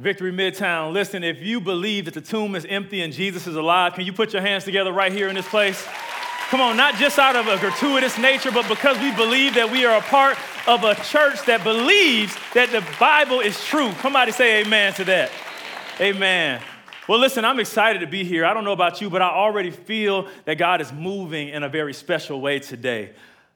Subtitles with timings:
[0.00, 3.92] Victory Midtown, listen, if you believe that the tomb is empty and Jesus is alive,
[3.92, 5.86] can you put your hands together right here in this place?
[6.48, 9.84] Come on, not just out of a gratuitous nature, but because we believe that we
[9.84, 13.92] are a part of a church that believes that the Bible is true.
[14.00, 15.30] Somebody say amen to that.
[16.00, 16.62] Amen.
[17.06, 18.46] Well, listen, I'm excited to be here.
[18.46, 21.68] I don't know about you, but I already feel that God is moving in a
[21.68, 23.10] very special way today.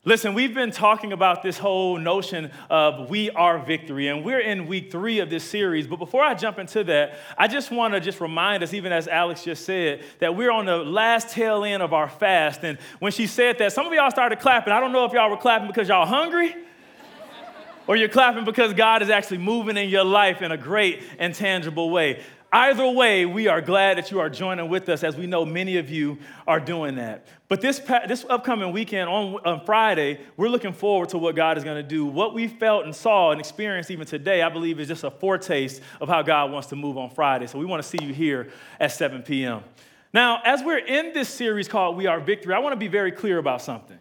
[0.07, 4.67] Listen, we've been talking about this whole notion of we are victory, and we're in
[4.67, 5.87] week three of this series.
[5.87, 9.09] But before I jump into that, I just want to just remind us, even as
[9.09, 12.65] Alex just said, that we're on the last tail end of our fast.
[12.65, 14.75] And when she said that, some of y'all started clapping.
[14.75, 16.55] I don't know if y'all were clapping because y'all hungry
[17.87, 21.35] or you're clapping because God is actually moving in your life in a great and
[21.35, 22.23] tangible way.
[22.55, 25.77] Either way, we are glad that you are joining with us as we know many
[25.77, 27.27] of you are doing that.
[27.49, 31.65] But this, this upcoming weekend on, on Friday, we're looking forward to what God is
[31.65, 32.07] going to do.
[32.07, 35.83] What we felt and saw and experienced even today, I believe, is just a foretaste
[36.01, 37.49] of how God wants to move on Friday.
[37.49, 39.65] So we want to see you here at 7 p.m.
[40.13, 43.11] Now, as we're in this series called We Are Victory, I want to be very
[43.11, 43.99] clear about something.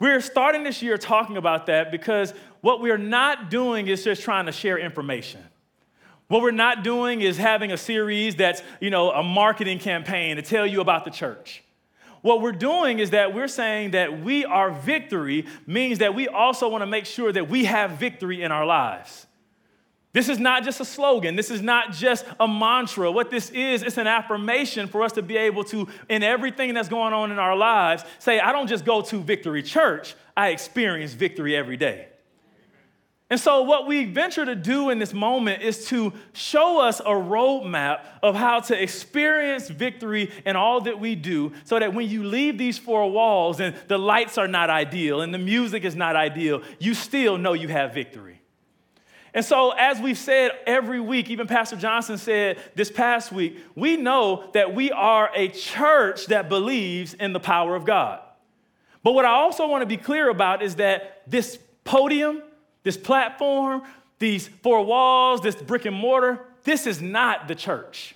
[0.00, 4.46] We're starting this year talking about that because what we're not doing is just trying
[4.46, 5.44] to share information.
[6.28, 10.42] What we're not doing is having a series that's, you know, a marketing campaign to
[10.42, 11.62] tell you about the church.
[12.22, 16.68] What we're doing is that we're saying that we are victory means that we also
[16.68, 19.26] want to make sure that we have victory in our lives.
[20.12, 21.36] This is not just a slogan.
[21.36, 23.10] This is not just a mantra.
[23.10, 26.88] What this is, it's an affirmation for us to be able to, in everything that's
[26.88, 31.14] going on in our lives, say, I don't just go to Victory Church, I experience
[31.14, 32.08] victory every day.
[33.32, 37.04] And so, what we venture to do in this moment is to show us a
[37.04, 42.24] roadmap of how to experience victory in all that we do, so that when you
[42.24, 46.14] leave these four walls and the lights are not ideal and the music is not
[46.14, 48.38] ideal, you still know you have victory.
[49.32, 53.96] And so, as we've said every week, even Pastor Johnson said this past week, we
[53.96, 58.20] know that we are a church that believes in the power of God.
[59.02, 62.42] But what I also want to be clear about is that this podium,
[62.82, 63.82] this platform,
[64.18, 68.14] these four walls, this brick and mortar, this is not the church.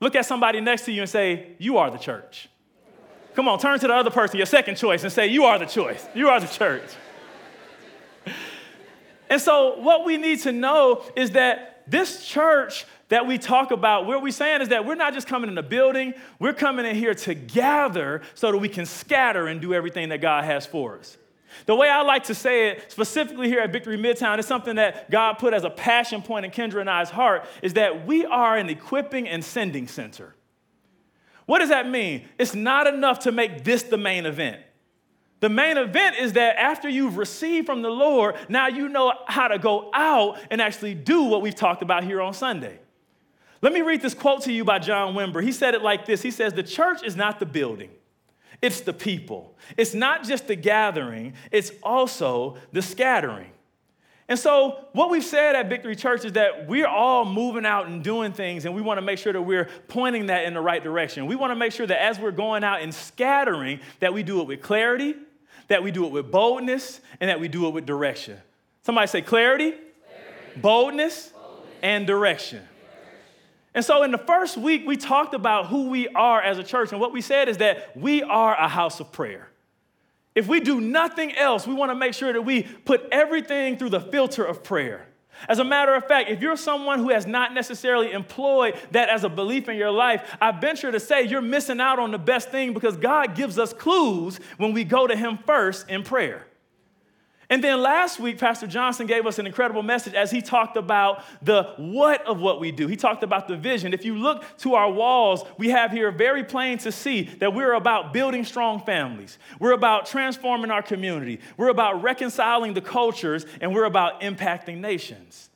[0.00, 2.48] Look at somebody next to you and say, You are the church.
[3.34, 5.66] Come on, turn to the other person, your second choice, and say, You are the
[5.66, 6.06] choice.
[6.14, 6.88] You are the church.
[9.30, 14.06] and so, what we need to know is that this church that we talk about,
[14.06, 16.96] what we're saying is that we're not just coming in a building, we're coming in
[16.96, 20.98] here to gather so that we can scatter and do everything that God has for
[20.98, 21.16] us.
[21.66, 25.10] The way I like to say it, specifically here at Victory Midtown, is something that
[25.10, 28.56] God put as a passion point in Kendra and I's heart, is that we are
[28.56, 30.34] an equipping and sending center.
[31.46, 32.26] What does that mean?
[32.38, 34.60] It's not enough to make this the main event.
[35.40, 39.48] The main event is that after you've received from the Lord, now you know how
[39.48, 42.78] to go out and actually do what we've talked about here on Sunday.
[43.60, 45.42] Let me read this quote to you by John Wimber.
[45.42, 47.90] He said it like this He says, The church is not the building,
[48.64, 49.54] it's the people.
[49.76, 53.50] It's not just the gathering, it's also the scattering.
[54.26, 58.02] And so, what we've said at Victory Church is that we're all moving out and
[58.02, 60.82] doing things, and we want to make sure that we're pointing that in the right
[60.82, 61.26] direction.
[61.26, 64.40] We want to make sure that as we're going out and scattering, that we do
[64.40, 65.14] it with clarity,
[65.68, 68.38] that we do it with boldness, and that we do it with direction.
[68.82, 70.60] Somebody say clarity, clarity.
[70.62, 72.62] Boldness, boldness, and direction.
[73.74, 76.92] And so, in the first week, we talked about who we are as a church.
[76.92, 79.48] And what we said is that we are a house of prayer.
[80.34, 83.90] If we do nothing else, we want to make sure that we put everything through
[83.90, 85.06] the filter of prayer.
[85.48, 89.24] As a matter of fact, if you're someone who has not necessarily employed that as
[89.24, 92.50] a belief in your life, I venture to say you're missing out on the best
[92.50, 96.43] thing because God gives us clues when we go to Him first in prayer.
[97.50, 101.22] And then last week, Pastor Johnson gave us an incredible message as he talked about
[101.42, 102.86] the what of what we do.
[102.86, 103.92] He talked about the vision.
[103.92, 107.74] If you look to our walls, we have here very plain to see that we're
[107.74, 109.38] about building strong families.
[109.58, 111.40] We're about transforming our community.
[111.56, 115.50] We're about reconciling the cultures, and we're about impacting nations.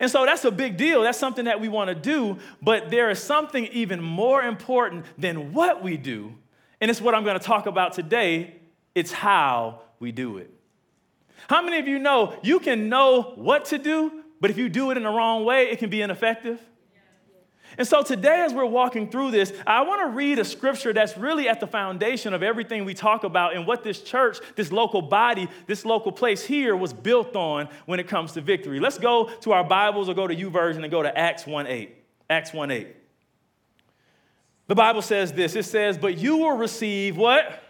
[0.00, 1.02] And so that's a big deal.
[1.02, 5.52] That's something that we want to do, but there is something even more important than
[5.52, 6.34] what we do.
[6.80, 8.54] And it's what I'm going to talk about today.
[8.94, 10.50] It's how we do it.
[11.50, 14.92] How many of you know you can know what to do, but if you do
[14.92, 16.60] it in the wrong way, it can be ineffective?
[17.76, 21.18] And so today, as we're walking through this, I want to read a scripture that's
[21.18, 25.02] really at the foundation of everything we talk about and what this church, this local
[25.02, 28.78] body, this local place here was built on when it comes to victory.
[28.78, 31.96] Let's go to our Bibles or go to YouVersion and go to Acts 1 8.
[32.30, 32.96] Acts 1 8.
[34.68, 37.60] The Bible says this it says, But you will receive what?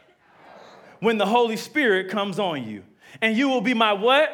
[0.98, 2.82] When the Holy Spirit comes on you.
[3.20, 4.30] And you will be my what?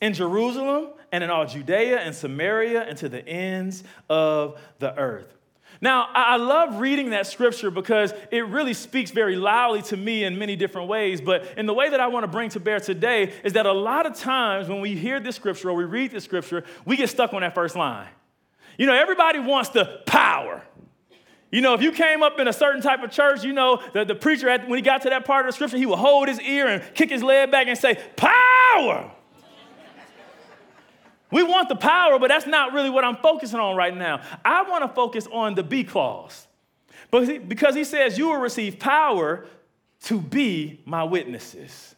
[0.00, 5.32] In Jerusalem and in all Judea and Samaria and to the ends of the earth.
[5.80, 10.38] Now, I love reading that scripture because it really speaks very loudly to me in
[10.38, 11.20] many different ways.
[11.20, 13.72] But in the way that I want to bring to bear today is that a
[13.72, 17.10] lot of times when we hear this scripture or we read this scripture, we get
[17.10, 18.06] stuck on that first line.
[18.78, 20.62] You know, everybody wants the power.
[21.52, 24.06] You know, if you came up in a certain type of church, you know, the,
[24.06, 26.40] the preacher, when he got to that part of the scripture, he would hold his
[26.40, 29.12] ear and kick his leg back and say, Power!
[31.30, 34.22] We want the power, but that's not really what I'm focusing on right now.
[34.44, 36.46] I want to focus on the B clause.
[37.10, 39.46] But because he says, You will receive power
[40.04, 41.94] to be my witnesses.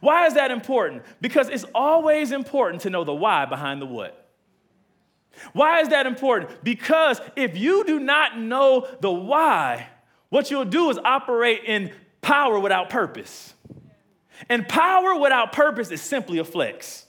[0.00, 1.02] Why is that important?
[1.20, 4.19] Because it's always important to know the why behind the what.
[5.52, 6.62] Why is that important?
[6.62, 9.88] Because if you do not know the why,
[10.28, 13.54] what you'll do is operate in power without purpose.
[14.48, 17.06] And power without purpose is simply a flex.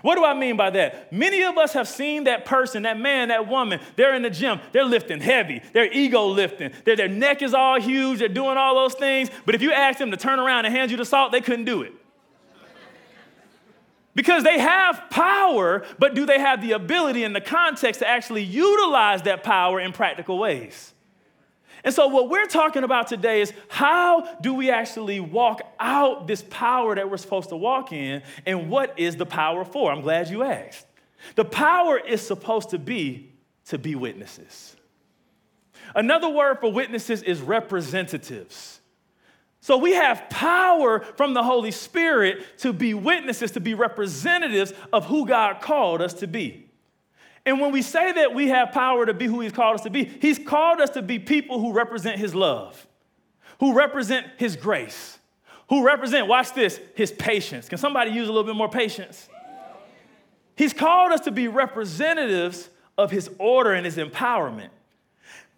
[0.00, 1.12] What do I mean by that?
[1.12, 4.58] Many of us have seen that person, that man, that woman, they're in the gym,
[4.72, 8.74] they're lifting heavy, they're ego lifting, their, their neck is all huge, they're doing all
[8.74, 9.30] those things.
[9.44, 11.66] But if you ask them to turn around and hand you the salt, they couldn't
[11.66, 11.92] do it.
[14.14, 18.42] Because they have power, but do they have the ability and the context to actually
[18.42, 20.92] utilize that power in practical ways?
[21.84, 26.44] And so, what we're talking about today is how do we actually walk out this
[26.48, 29.90] power that we're supposed to walk in, and what is the power for?
[29.90, 30.86] I'm glad you asked.
[31.34, 33.32] The power is supposed to be
[33.66, 34.76] to be witnesses.
[35.94, 38.80] Another word for witnesses is representatives.
[39.62, 45.06] So we have power from the Holy Spirit to be witnesses, to be representatives of
[45.06, 46.68] who God called us to be.
[47.46, 49.90] And when we say that we have power to be who He's called us to
[49.90, 52.88] be, He's called us to be people who represent His love,
[53.60, 55.20] who represent His grace,
[55.68, 57.68] who represent, watch this, His patience.
[57.68, 59.28] Can somebody use a little bit more patience?
[60.56, 62.68] He's called us to be representatives
[62.98, 64.70] of His order and His empowerment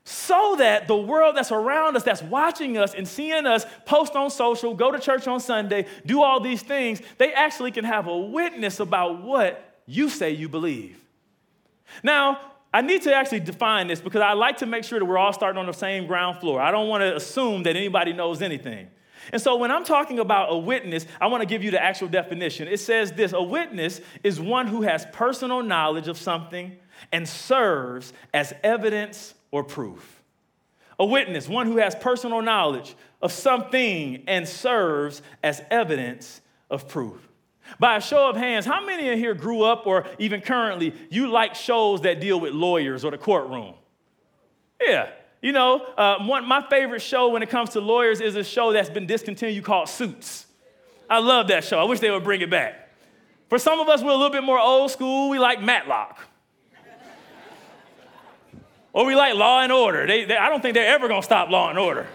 [0.05, 4.31] so that the world that's around us, that's watching us and seeing us post on
[4.31, 8.17] social, go to church on Sunday, do all these things, they actually can have a
[8.17, 11.01] witness about what you say you believe.
[12.03, 12.39] Now,
[12.73, 15.33] I need to actually define this because I like to make sure that we're all
[15.33, 16.61] starting on the same ground floor.
[16.61, 18.89] I don't want to assume that anybody knows anything.
[19.33, 22.09] And so when I'm talking about a witness, I want to give you the actual
[22.09, 22.69] definition.
[22.69, 26.77] It says this a witness is one who has personal knowledge of something
[27.13, 30.21] and serves as evidence or proof.
[30.99, 36.41] A witness, one who has personal knowledge of something and serves as evidence
[36.71, 37.29] of proof.
[37.79, 41.29] By a show of hands, how many in here grew up or even currently you
[41.29, 43.75] like shows that deal with lawyers or the courtroom?
[44.85, 45.11] Yeah.
[45.41, 48.73] You know, uh, one, my favorite show when it comes to lawyers is a show
[48.73, 50.47] that's been discontinued called Suits.
[51.09, 51.79] I love that show.
[51.79, 52.91] I wish they would bring it back.
[53.49, 55.31] For some of us, we're a little bit more old school.
[55.31, 56.19] We like Matlock.
[58.95, 60.07] Or we like Law and Order.
[60.07, 62.07] They, they, I don't think they're ever to stop Law and Order.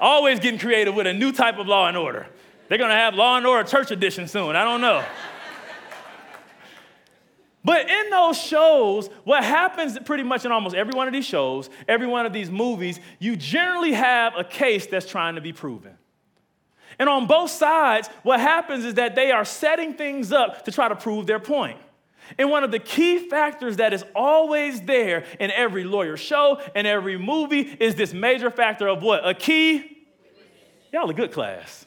[0.00, 2.28] Always getting creative with a new type of Law and Order.
[2.68, 4.54] They're to have Law and Order Church Edition soon.
[4.54, 5.04] I don't know.
[7.64, 11.70] But in those shows, what happens pretty much in almost every one of these shows,
[11.86, 15.96] every one of these movies, you generally have a case that's trying to be proven.
[16.98, 20.88] And on both sides, what happens is that they are setting things up to try
[20.88, 21.78] to prove their point.
[22.38, 26.86] And one of the key factors that is always there in every lawyer show and
[26.86, 29.26] every movie is this major factor of what?
[29.28, 30.06] A key?
[30.92, 31.86] Y'all a good class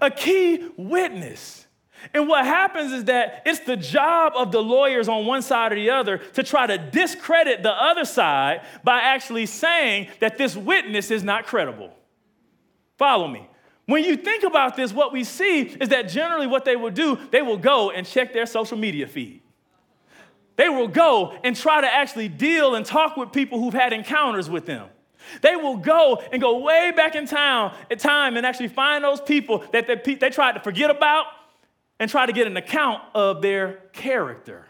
[0.00, 1.66] a key witness.
[2.14, 5.76] And what happens is that it's the job of the lawyers on one side or
[5.76, 11.12] the other to try to discredit the other side by actually saying that this witness
[11.12, 11.92] is not credible.
[12.98, 13.48] Follow me.
[13.86, 17.18] When you think about this, what we see is that generally what they will do,
[17.30, 19.42] they will go and check their social media feed.
[20.56, 24.48] They will go and try to actually deal and talk with people who've had encounters
[24.48, 24.88] with them.
[25.40, 29.20] They will go and go way back in town, in time and actually find those
[29.20, 31.26] people that they, they tried to forget about
[31.98, 34.66] and try to get an account of their character.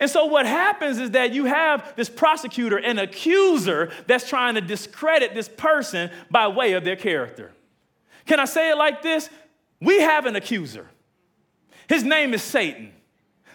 [0.00, 4.60] And so, what happens is that you have this prosecutor and accuser that's trying to
[4.60, 7.53] discredit this person by way of their character.
[8.26, 9.28] Can I say it like this?
[9.80, 10.88] We have an accuser.
[11.88, 12.92] His name is Satan,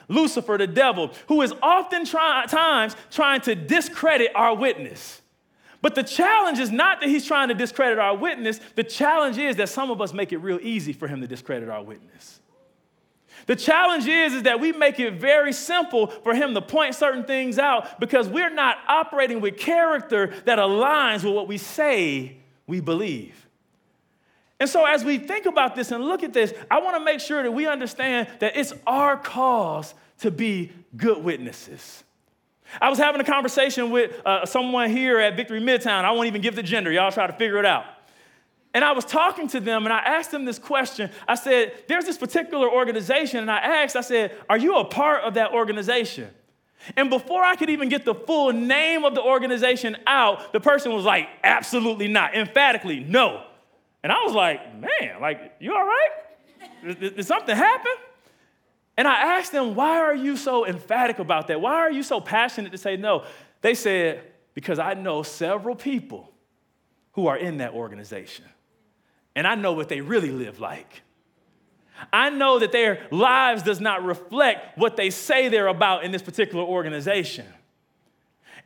[0.08, 5.22] Lucifer, the devil, who is often try- times trying to discredit our witness.
[5.82, 8.60] But the challenge is not that he's trying to discredit our witness.
[8.76, 11.70] The challenge is that some of us make it real easy for him to discredit
[11.70, 12.42] our witness.
[13.46, 17.24] The challenge is, is that we make it very simple for him to point certain
[17.24, 22.82] things out because we're not operating with character that aligns with what we say we
[22.82, 23.39] believe.
[24.60, 27.22] And so, as we think about this and look at this, I want to make
[27.22, 32.04] sure that we understand that it's our cause to be good witnesses.
[32.82, 36.04] I was having a conversation with uh, someone here at Victory Midtown.
[36.04, 37.86] I won't even give the gender, y'all try to figure it out.
[38.74, 41.10] And I was talking to them and I asked them this question.
[41.28, 43.40] I said, There's this particular organization.
[43.40, 46.30] And I asked, I said, Are you a part of that organization?
[46.96, 50.94] And before I could even get the full name of the organization out, the person
[50.94, 52.36] was like, Absolutely not.
[52.36, 53.44] Emphatically, no.
[54.04, 56.10] And I was like, Man, like, you all right?
[56.84, 57.92] Did, did something happen?
[58.98, 61.62] And I asked them, Why are you so emphatic about that?
[61.62, 63.26] Why are you so passionate to say no?
[63.62, 66.32] They said, Because I know several people
[67.14, 68.46] who are in that organization
[69.36, 71.02] and I know what they really live like.
[72.12, 76.22] I know that their lives does not reflect what they say they're about in this
[76.22, 77.46] particular organization.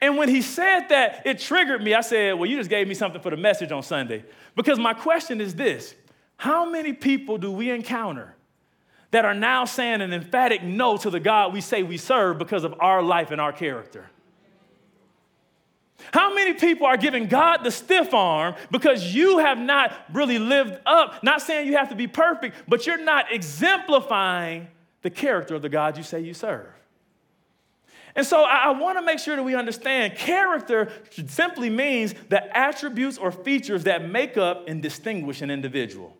[0.01, 1.93] And when he said that, it triggered me.
[1.93, 4.23] I said, Well, you just gave me something for the message on Sunday.
[4.55, 5.95] Because my question is this
[6.37, 8.35] How many people do we encounter
[9.11, 12.63] that are now saying an emphatic no to the God we say we serve because
[12.63, 14.09] of our life and our character?
[16.11, 20.79] How many people are giving God the stiff arm because you have not really lived
[20.85, 21.23] up?
[21.23, 24.67] Not saying you have to be perfect, but you're not exemplifying
[25.01, 26.67] the character of the God you say you serve.
[28.15, 30.91] And so I, I want to make sure that we understand character
[31.27, 36.15] simply means the attributes or features that make up and distinguish an individual.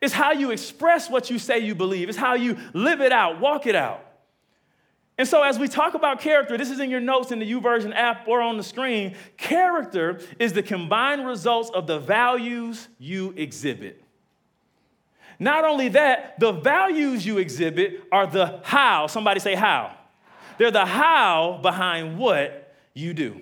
[0.00, 3.38] It's how you express what you say you believe, it's how you live it out,
[3.38, 4.06] walk it out.
[5.18, 7.94] And so, as we talk about character, this is in your notes in the YouVersion
[7.94, 9.14] app or on the screen.
[9.36, 14.02] Character is the combined results of the values you exhibit.
[15.38, 19.08] Not only that, the values you exhibit are the how.
[19.08, 19.94] Somebody say how.
[20.60, 23.40] They're the how behind what you do.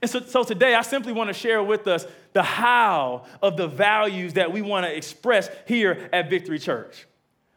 [0.00, 3.66] And so, so today, I simply want to share with us the how of the
[3.66, 7.08] values that we want to express here at Victory Church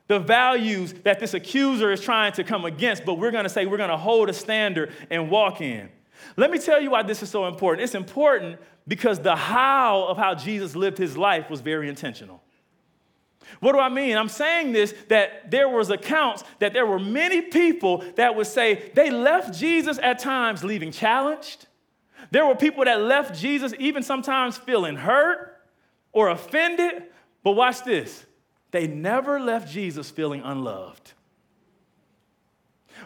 [0.08, 3.78] the values that this accuser is trying to come against, but we're gonna say we're
[3.78, 5.90] gonna hold a standard and walk in.
[6.36, 7.84] Let me tell you why this is so important.
[7.84, 12.42] It's important because the how of how Jesus lived his life was very intentional.
[13.60, 14.18] What do I mean?
[14.18, 18.92] I'm saying this that there was accounts that there were many people that would say
[18.94, 21.68] they left Jesus at times leaving challenged.
[22.32, 25.58] There were people that left Jesus even sometimes feeling hurt
[26.12, 27.04] or offended.
[27.44, 28.26] But watch this.
[28.72, 31.14] They never left Jesus feeling unloved.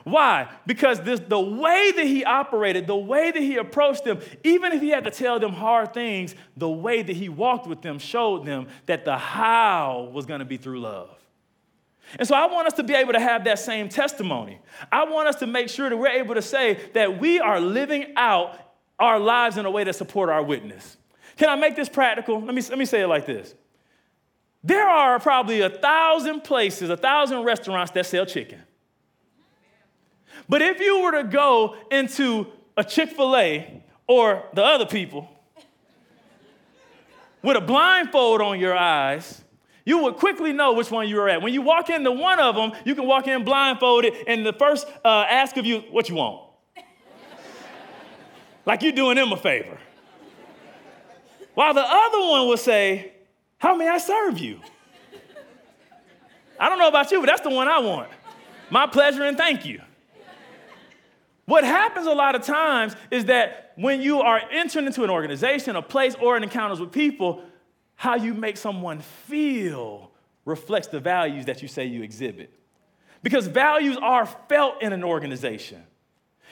[0.03, 0.49] Why?
[0.65, 4.81] Because this, the way that he operated, the way that he approached them, even if
[4.81, 8.45] he had to tell them hard things, the way that he walked with them showed
[8.45, 11.09] them that the how was going to be through love.
[12.17, 14.59] And so I want us to be able to have that same testimony.
[14.91, 18.13] I want us to make sure that we're able to say that we are living
[18.17, 18.57] out
[18.99, 20.97] our lives in a way that support our witness.
[21.37, 22.41] Can I make this practical?
[22.41, 23.55] Let me, let me say it like this.
[24.63, 28.61] There are probably a thousand places, a thousand restaurants that sell chicken.
[30.51, 35.29] But if you were to go into a Chick fil A or the other people
[37.41, 39.41] with a blindfold on your eyes,
[39.85, 41.41] you would quickly know which one you were at.
[41.41, 44.87] When you walk into one of them, you can walk in blindfolded, and the first
[45.05, 46.49] uh, ask of you, What you want?
[48.65, 49.77] like you're doing them a favor.
[51.53, 53.13] While the other one will say,
[53.57, 54.59] how may I serve you?
[56.59, 58.09] I don't know about you, but that's the one I want.
[58.69, 59.81] My pleasure and thank you.
[61.51, 65.75] What happens a lot of times is that when you are entering into an organization,
[65.75, 67.43] a place, or an encounters with people,
[67.95, 70.11] how you make someone feel
[70.45, 72.57] reflects the values that you say you exhibit.
[73.21, 75.83] Because values are felt in an organization.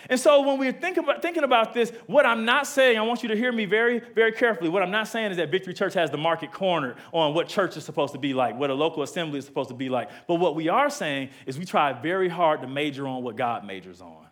[0.10, 3.24] And so when we're thinking about, thinking about this, what I'm not saying, I want
[3.24, 4.70] you to hear me very, very carefully.
[4.70, 7.78] What I'm not saying is that Victory Church has the market cornered on what church
[7.78, 10.10] is supposed to be like, what a local assembly is supposed to be like.
[10.28, 13.66] But what we are saying is we try very hard to major on what God
[13.66, 14.26] majors on.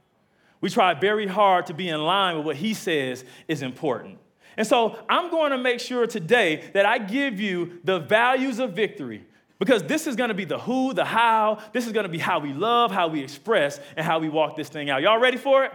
[0.61, 4.17] We try very hard to be in line with what He says is important.
[4.57, 8.73] And so I'm going to make sure today that I give you the values of
[8.73, 9.25] victory
[9.59, 11.59] because this is gonna be the who, the how.
[11.73, 14.69] This is gonna be how we love, how we express, and how we walk this
[14.69, 15.01] thing out.
[15.01, 15.71] Y'all ready for it?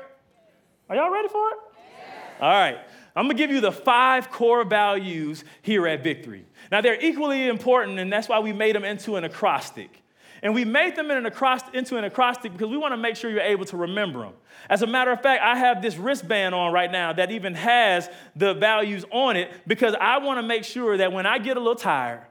[0.89, 1.57] Are y'all ready for it?
[2.41, 2.79] All right.
[3.15, 6.47] I'm gonna give you the five core values here at Victory.
[6.71, 10.01] Now, they're equally important, and that's why we made them into an acrostic.
[10.43, 13.31] And we made them in an acrostic, into an acrostic because we wanna make sure
[13.31, 14.35] you're able to remember them.
[14.69, 18.11] As a matter of fact, I have this wristband on right now that even has
[18.35, 21.77] the values on it because I wanna make sure that when I get a little
[21.77, 22.27] tired,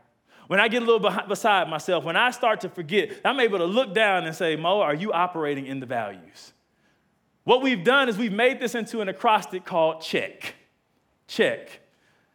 [0.47, 3.65] when I get a little beside myself, when I start to forget, I'm able to
[3.65, 6.51] look down and say, Mo, are you operating in the values?
[7.45, 10.55] What we've done is we've made this into an acrostic called check.
[11.27, 11.80] Check.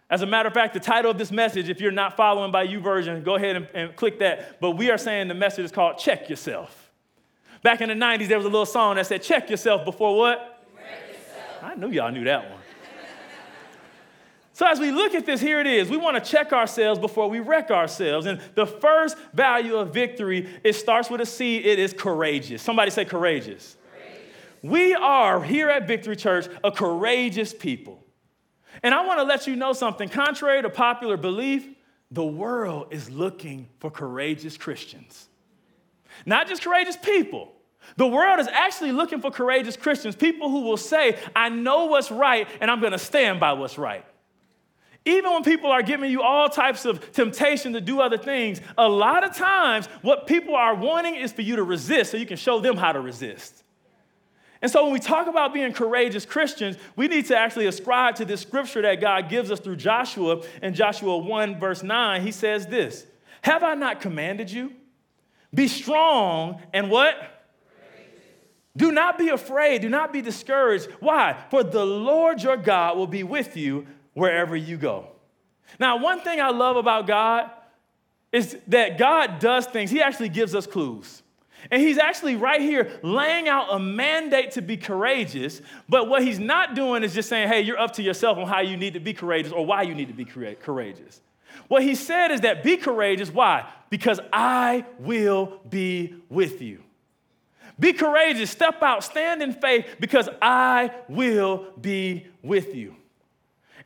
[0.09, 2.67] As a matter of fact, the title of this message, if you're not following by
[2.67, 4.61] YouVersion, go ahead and, and click that.
[4.61, 6.91] But we are saying the message is called Check Yourself.
[7.63, 10.65] Back in the 90s, there was a little song that said, Check yourself before what?
[11.63, 12.61] I knew y'all knew that one.
[14.53, 15.91] So, as we look at this, here it is.
[15.91, 18.25] We want to check ourselves before we wreck ourselves.
[18.25, 22.63] And the first value of victory, it starts with a C, it is courageous.
[22.63, 23.77] Somebody say courageous.
[23.93, 24.25] courageous.
[24.63, 28.06] We are here at Victory Church a courageous people.
[28.83, 30.09] And I want to let you know something.
[30.09, 31.67] Contrary to popular belief,
[32.11, 35.29] the world is looking for courageous Christians.
[36.25, 37.53] Not just courageous people.
[37.97, 42.11] The world is actually looking for courageous Christians, people who will say, I know what's
[42.11, 44.05] right and I'm going to stand by what's right.
[45.05, 48.89] Even when people are giving you all types of temptation to do other things, a
[48.89, 52.37] lot of times what people are wanting is for you to resist so you can
[52.37, 53.63] show them how to resist.
[54.63, 58.25] And so when we talk about being courageous Christians, we need to actually ascribe to
[58.25, 60.43] this scripture that God gives us through Joshua.
[60.63, 63.07] In Joshua 1, verse 9, he says this
[63.43, 64.73] Have I not commanded you?
[65.55, 67.33] Be strong and what?
[68.77, 69.81] Do not be afraid.
[69.81, 70.89] Do not be discouraged.
[71.01, 71.37] Why?
[71.51, 75.09] For the Lord your God will be with you wherever you go.
[75.81, 77.51] Now, one thing I love about God
[78.33, 81.23] is that God does things, He actually gives us clues.
[81.71, 86.39] And he's actually right here laying out a mandate to be courageous, but what he's
[86.39, 89.01] not doing is just saying, hey, you're up to yourself on how you need to
[89.01, 91.21] be courageous or why you need to be courageous.
[91.69, 93.31] What he said is that be courageous.
[93.31, 93.69] Why?
[93.91, 96.83] Because I will be with you.
[97.79, 102.97] Be courageous, step out, stand in faith because I will be with you.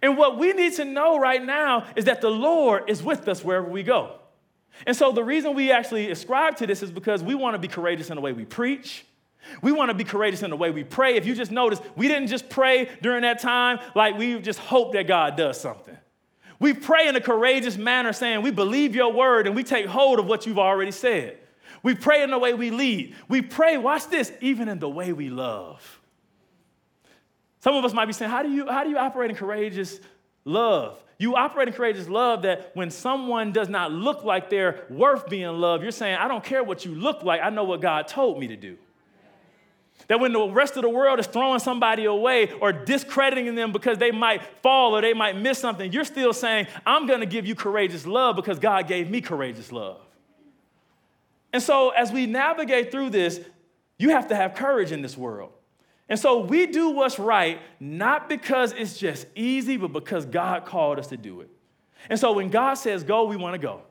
[0.02, 3.44] And what we need to know right now is that the Lord is with us
[3.44, 4.19] wherever we go.
[4.86, 7.68] And so the reason we actually ascribe to this is because we want to be
[7.68, 9.04] courageous in the way we preach.
[9.62, 11.16] We want to be courageous in the way we pray.
[11.16, 14.92] If you just notice, we didn't just pray during that time like we just hope
[14.92, 15.96] that God does something.
[16.58, 20.18] We pray in a courageous manner, saying, We believe your word and we take hold
[20.18, 21.38] of what you've already said.
[21.82, 23.16] We pray in the way we lead.
[23.28, 26.00] We pray, watch this, even in the way we love.
[27.60, 30.00] Some of us might be saying, how do you, how do you operate in courageous
[30.44, 31.02] love?
[31.20, 35.50] You operate in courageous love that when someone does not look like they're worth being
[35.50, 38.40] loved, you're saying, I don't care what you look like, I know what God told
[38.40, 38.78] me to do.
[40.08, 43.98] That when the rest of the world is throwing somebody away or discrediting them because
[43.98, 47.54] they might fall or they might miss something, you're still saying, I'm gonna give you
[47.54, 50.00] courageous love because God gave me courageous love.
[51.52, 53.40] And so as we navigate through this,
[53.98, 55.52] you have to have courage in this world.
[56.10, 60.98] And so we do what's right, not because it's just easy, but because God called
[60.98, 61.48] us to do it.
[62.10, 63.82] And so when God says go, we want to go.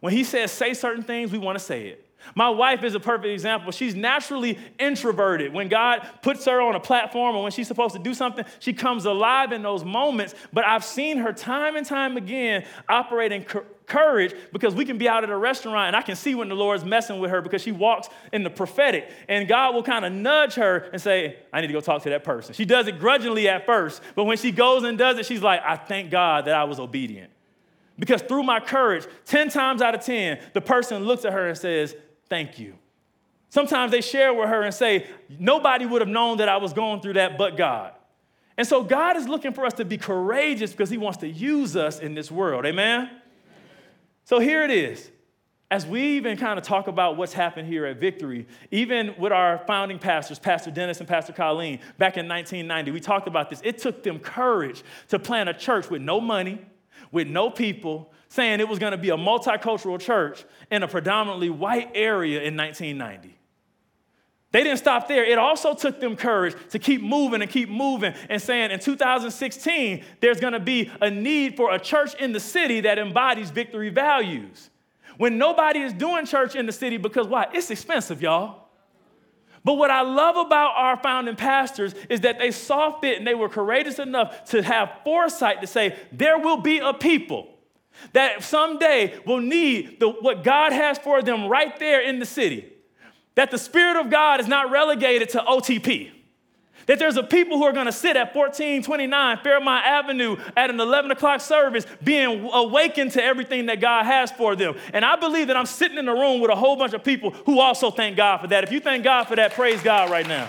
[0.00, 2.09] When He says say certain things, we want to say it.
[2.34, 3.72] My wife is a perfect example.
[3.72, 5.52] She's naturally introverted.
[5.52, 8.72] When God puts her on a platform or when she's supposed to do something, she
[8.72, 10.34] comes alive in those moments.
[10.52, 13.44] But I've seen her time and time again operating
[13.90, 16.54] courage because we can be out at a restaurant and I can see when the
[16.54, 20.12] Lord's messing with her because she walks in the prophetic and God will kind of
[20.12, 22.54] nudge her and say, I need to go talk to that person.
[22.54, 25.60] She does it grudgingly at first, but when she goes and does it, she's like,
[25.62, 27.32] I thank God that I was obedient.
[27.98, 31.58] Because through my courage, 10 times out of 10, the person looks at her and
[31.58, 31.94] says,
[32.30, 32.74] Thank you.
[33.50, 37.00] Sometimes they share with her and say, Nobody would have known that I was going
[37.00, 37.92] through that but God.
[38.56, 41.76] And so God is looking for us to be courageous because He wants to use
[41.76, 42.64] us in this world.
[42.64, 43.10] Amen?
[44.24, 45.10] So here it is.
[45.72, 49.58] As we even kind of talk about what's happened here at Victory, even with our
[49.66, 53.60] founding pastors, Pastor Dennis and Pastor Colleen, back in 1990, we talked about this.
[53.64, 56.60] It took them courage to plant a church with no money,
[57.12, 61.50] with no people, saying it was going to be a multicultural church in a predominantly
[61.50, 63.36] white area in 1990.
[64.52, 65.24] They didn't stop there.
[65.24, 70.04] It also took them courage to keep moving and keep moving and saying in 2016,
[70.20, 73.90] there's going to be a need for a church in the city that embodies victory
[73.90, 74.70] values.
[75.18, 77.48] When nobody is doing church in the city because why?
[77.52, 78.68] It's expensive, y'all.
[79.64, 83.34] But what I love about our founding pastors is that they saw fit and they
[83.34, 87.56] were courageous enough to have foresight to say, there will be a people
[88.12, 92.72] that someday will need the, what God has for them right there in the city
[93.34, 96.10] that the Spirit of God is not relegated to OTP.
[96.86, 101.10] That there's a people who are to sit at 1429 Fairmont Avenue at an 11
[101.12, 104.76] o'clock service being awakened to everything that God has for them.
[104.92, 107.30] And I believe that I'm sitting in a room with a whole bunch of people
[107.30, 108.64] who also thank God for that.
[108.64, 110.48] If you thank God for that, praise God right now.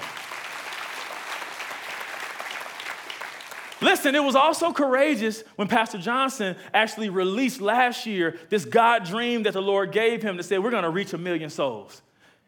[3.81, 9.43] Listen, it was also courageous when Pastor Johnson actually released last year this God dream
[9.43, 12.03] that the Lord gave him to say, we're going to reach a million souls.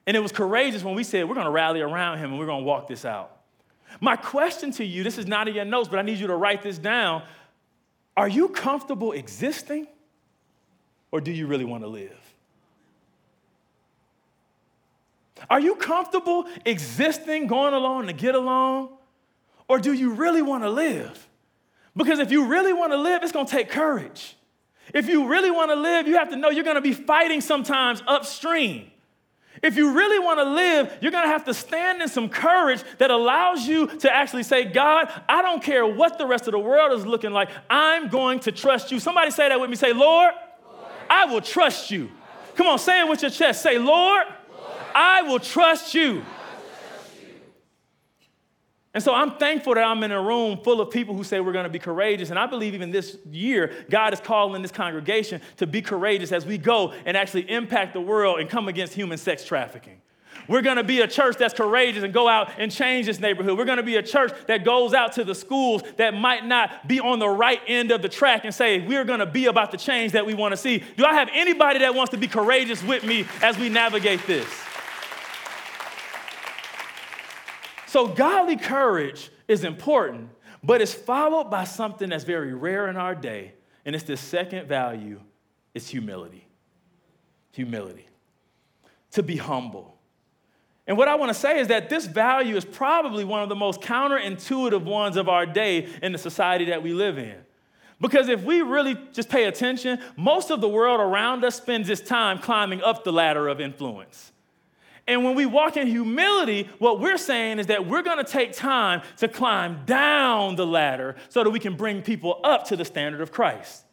[0.06, 2.46] And it was courageous when we said, we're going to rally around him and we're
[2.46, 3.40] going to walk this out.
[4.00, 6.36] My question to you this is not in your notes, but I need you to
[6.36, 7.24] write this down.
[8.16, 9.88] Are you comfortable existing
[11.12, 12.20] or do you really want to live?
[15.50, 18.90] Are you comfortable existing, going along to get along?
[19.74, 21.28] Or do you really want to live?
[21.98, 24.38] Because if you really want to live, it's going to take courage.
[24.94, 27.42] If you really want to live, you have to know you're going to be fighting
[27.42, 28.92] sometimes upstream.
[29.64, 32.84] If you really want to live, you're going to have to stand in some courage
[33.00, 36.60] that allows you to actually say, God, I don't care what the rest of the
[36.60, 37.50] world is looking like.
[37.68, 39.00] I'm going to trust you.
[39.00, 39.76] Somebody say that with me.
[39.76, 40.36] Say, Lord,
[40.68, 42.12] Lord I will trust you.
[42.54, 43.64] Come on, say it with your chest.
[43.64, 44.26] Say, Lord,
[44.94, 46.22] I will trust you.
[48.94, 51.52] And so I'm thankful that I'm in a room full of people who say we're
[51.52, 52.30] going to be courageous.
[52.30, 56.46] And I believe even this year, God is calling this congregation to be courageous as
[56.46, 60.00] we go and actually impact the world and come against human sex trafficking.
[60.48, 63.58] We're going to be a church that's courageous and go out and change this neighborhood.
[63.58, 66.88] We're going to be a church that goes out to the schools that might not
[66.88, 69.72] be on the right end of the track and say, we're going to be about
[69.72, 70.84] the change that we want to see.
[70.98, 74.48] Do I have anybody that wants to be courageous with me as we navigate this?
[77.94, 80.32] So, godly courage is important,
[80.64, 83.54] but it's followed by something that's very rare in our day,
[83.86, 85.22] and it's the second value
[85.76, 86.48] it's humility.
[87.52, 88.08] Humility.
[89.12, 89.96] To be humble.
[90.88, 93.56] And what I want to say is that this value is probably one of the
[93.56, 97.38] most counterintuitive ones of our day in the society that we live in.
[98.02, 102.02] Because if we really just pay attention, most of the world around us spends its
[102.02, 104.33] time climbing up the ladder of influence.
[105.08, 109.02] And when we walk in humility, what we're saying is that we're gonna take time
[109.18, 113.20] to climb down the ladder so that we can bring people up to the standard
[113.20, 113.84] of Christ.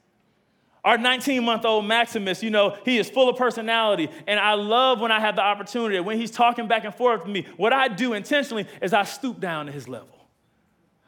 [0.85, 4.09] Our 19 month old Maximus, you know, he is full of personality.
[4.27, 7.33] And I love when I have the opportunity, when he's talking back and forth with
[7.33, 10.20] me, what I do intentionally is I stoop down to his level.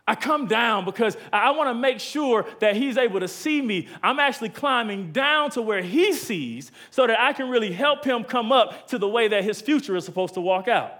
[0.07, 3.89] I come down because I want to make sure that he's able to see me.
[4.03, 8.25] I'm actually climbing down to where he sees so that I can really help him
[8.25, 10.93] come up to the way that his future is supposed to walk out.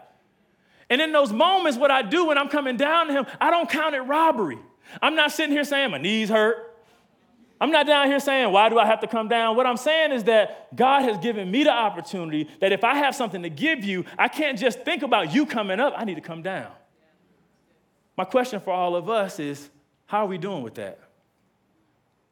[0.89, 3.69] And in those moments, what I do when I'm coming down to him, I don't
[3.69, 4.59] count it robbery.
[5.01, 6.69] I'm not sitting here saying my knees hurt.
[7.61, 9.57] I'm not down here saying, why do I have to come down?
[9.57, 13.15] What I'm saying is that God has given me the opportunity that if I have
[13.15, 16.21] something to give you, I can't just think about you coming up, I need to
[16.21, 16.71] come down.
[18.23, 19.69] My question for all of us is
[20.07, 21.01] how are we doing with that?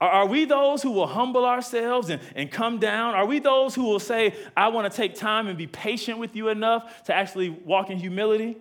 [0.00, 3.16] Are, we those who will humble ourselves and, and come down?
[3.16, 6.37] Are we those who will say, I want to take time and be patient with
[6.37, 8.57] you enough to actually walk in humility?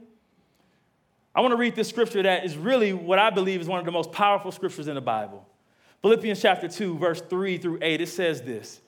[1.36, 3.86] I want to read this scripture that is really what I believe is one of
[3.86, 5.48] the most powerful scriptures in the Bible.
[6.02, 8.82] Philippians chapter 2, verse 3 through 8, it says this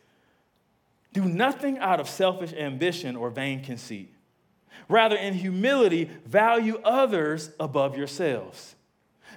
[1.14, 4.11] Do nothing out of selfish ambition or vain conceit
[4.90, 8.76] Rather, in humility, value others above yourselves,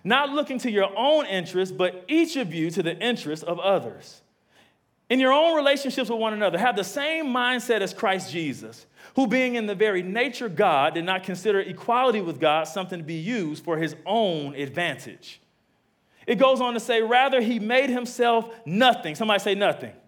[0.02, 4.22] not looking to your own interests, but each of you to the interests of others.
[5.10, 9.26] In your own relationships with one another, have the same mindset as Christ Jesus, who,
[9.26, 13.14] being in the very nature God, did not consider equality with God something to be
[13.14, 15.40] used for his own advantage.
[16.26, 19.14] It goes on to say, rather, he made himself nothing.
[19.14, 19.90] Somebody say nothing.
[19.90, 20.00] nothing.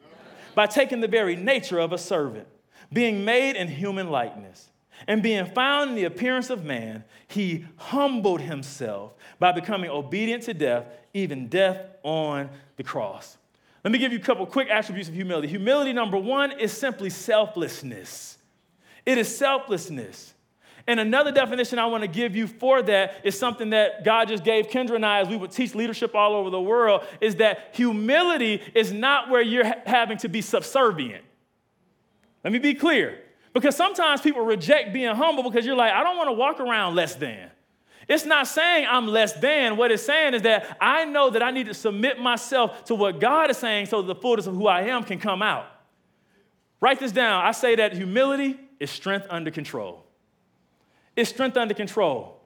[0.55, 2.49] By taking the very nature of a servant,
[2.93, 4.71] being made in human likeness
[5.07, 10.55] and being found in the appearance of man, he humbled himself by becoming obedient to
[10.55, 13.37] death, even death on the cross.
[13.85, 15.49] Let me give you a couple quick attributes of humility.
[15.49, 18.39] Humility, number one, is simply selflessness.
[19.05, 20.35] It is selflessness.
[20.89, 24.45] And another definition I want to give you for that is something that God just
[24.45, 27.71] gave Kendra and I as we would teach leadership all over the world is that
[27.73, 31.25] humility is not where you're having to be subservient.
[32.45, 33.21] Let me be clear.
[33.57, 36.95] Because sometimes people reject being humble because you're like, I don't want to walk around
[36.95, 37.51] less than.
[38.07, 39.79] It's not saying I'm less than.
[39.79, 43.19] What it's saying is that I know that I need to submit myself to what
[43.19, 45.65] God is saying so the fullness of who I am can come out.
[46.83, 47.47] Write this down.
[47.47, 50.05] I say that humility is strength under control.
[51.17, 52.43] It's strength under control.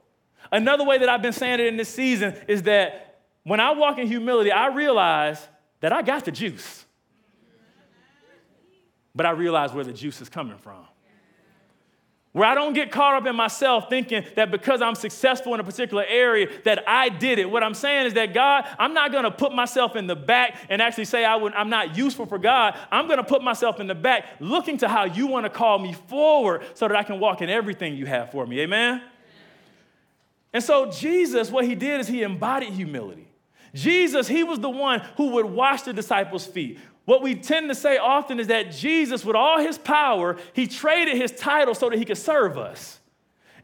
[0.49, 3.97] Another way that I've been saying it in this season is that when I walk
[3.97, 5.45] in humility, I realize
[5.81, 6.85] that I got the juice.
[9.13, 10.85] But I realize where the juice is coming from.
[12.33, 15.65] Where I don't get caught up in myself thinking that because I'm successful in a
[15.65, 17.49] particular area that I did it.
[17.49, 20.57] What I'm saying is that God, I'm not going to put myself in the back
[20.69, 22.77] and actually say I would, I'm not useful for God.
[22.89, 25.77] I'm going to put myself in the back looking to how you want to call
[25.77, 28.61] me forward so that I can walk in everything you have for me.
[28.61, 29.01] Amen?
[30.53, 33.27] And so Jesus, what he did is he embodied humility.
[33.73, 36.79] Jesus, he was the one who would wash the disciples' feet.
[37.05, 41.17] What we tend to say often is that Jesus, with all his power, he traded
[41.17, 42.99] his title so that he could serve us.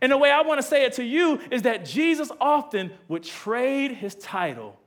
[0.02, 3.24] And the way I want to say it to you is that Jesus often would
[3.24, 4.80] trade his title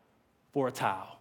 [0.53, 1.21] for a towel.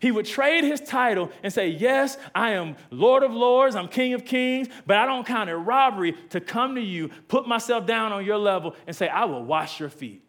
[0.00, 4.14] He would trade his title and say, Yes, I am Lord of Lords, I'm King
[4.14, 8.12] of Kings, but I don't count it robbery to come to you, put myself down
[8.12, 10.22] on your level, and say, I will wash your feet.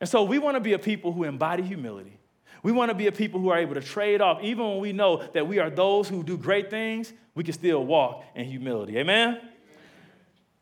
[0.00, 2.18] And so we want to be a people who embody humility.
[2.64, 4.94] We want to be a people who are able to trade off, even when we
[4.94, 8.96] know that we are those who do great things, we can still walk in humility.
[8.96, 9.38] Amen?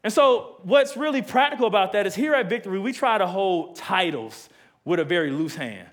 [0.03, 3.77] And so, what's really practical about that is here at Victory, we try to hold
[3.77, 4.49] titles
[4.85, 5.88] with a very loose hand.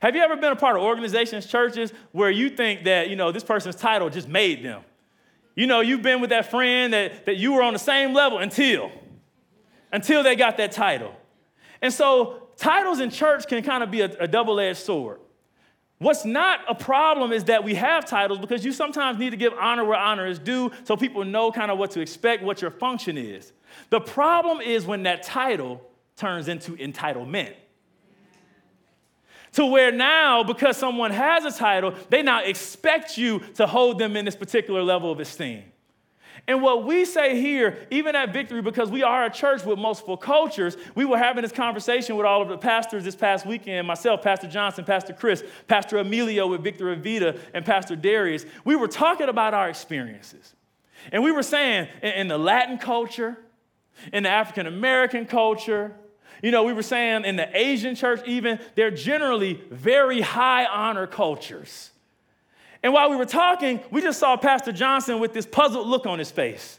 [0.00, 3.30] Have you ever been a part of organizations, churches, where you think that, you know,
[3.30, 4.80] this person's title just made them?
[5.54, 8.38] You know, you've been with that friend that, that you were on the same level
[8.38, 8.90] until,
[9.92, 11.14] until they got that title.
[11.82, 15.20] And so titles in church can kind of be a, a double-edged sword.
[15.98, 19.52] What's not a problem is that we have titles because you sometimes need to give
[19.54, 22.70] honor where honor is due so people know kind of what to expect, what your
[22.70, 23.52] function is.
[23.90, 25.82] The problem is when that title
[26.16, 27.54] turns into entitlement
[29.52, 34.16] to where now, because someone has a title, they now expect you to hold them
[34.16, 35.64] in this particular level of esteem.
[36.48, 40.16] And what we say here, even at Victory, because we are a church with multiple
[40.16, 44.22] cultures, we were having this conversation with all of the pastors this past weekend myself,
[44.22, 48.46] Pastor Johnson, Pastor Chris, Pastor Emilio with Victor Avita, and Pastor Darius.
[48.64, 50.54] We were talking about our experiences.
[51.12, 53.36] And we were saying in the Latin culture,
[54.10, 55.94] in the African American culture,
[56.42, 61.06] you know, we were saying in the Asian church, even, they're generally very high honor
[61.06, 61.90] cultures.
[62.82, 66.18] And while we were talking, we just saw Pastor Johnson with this puzzled look on
[66.18, 66.78] his face.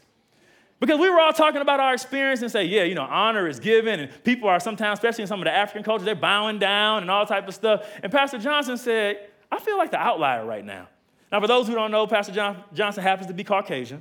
[0.80, 3.60] Because we were all talking about our experience and say, yeah, you know, honor is
[3.60, 7.02] given, and people are sometimes, especially in some of the African cultures, they're bowing down
[7.02, 7.86] and all type of stuff.
[8.02, 10.88] And Pastor Johnson said, I feel like the outlier right now.
[11.30, 14.00] Now, for those who don't know, Pastor John, Johnson happens to be Caucasian.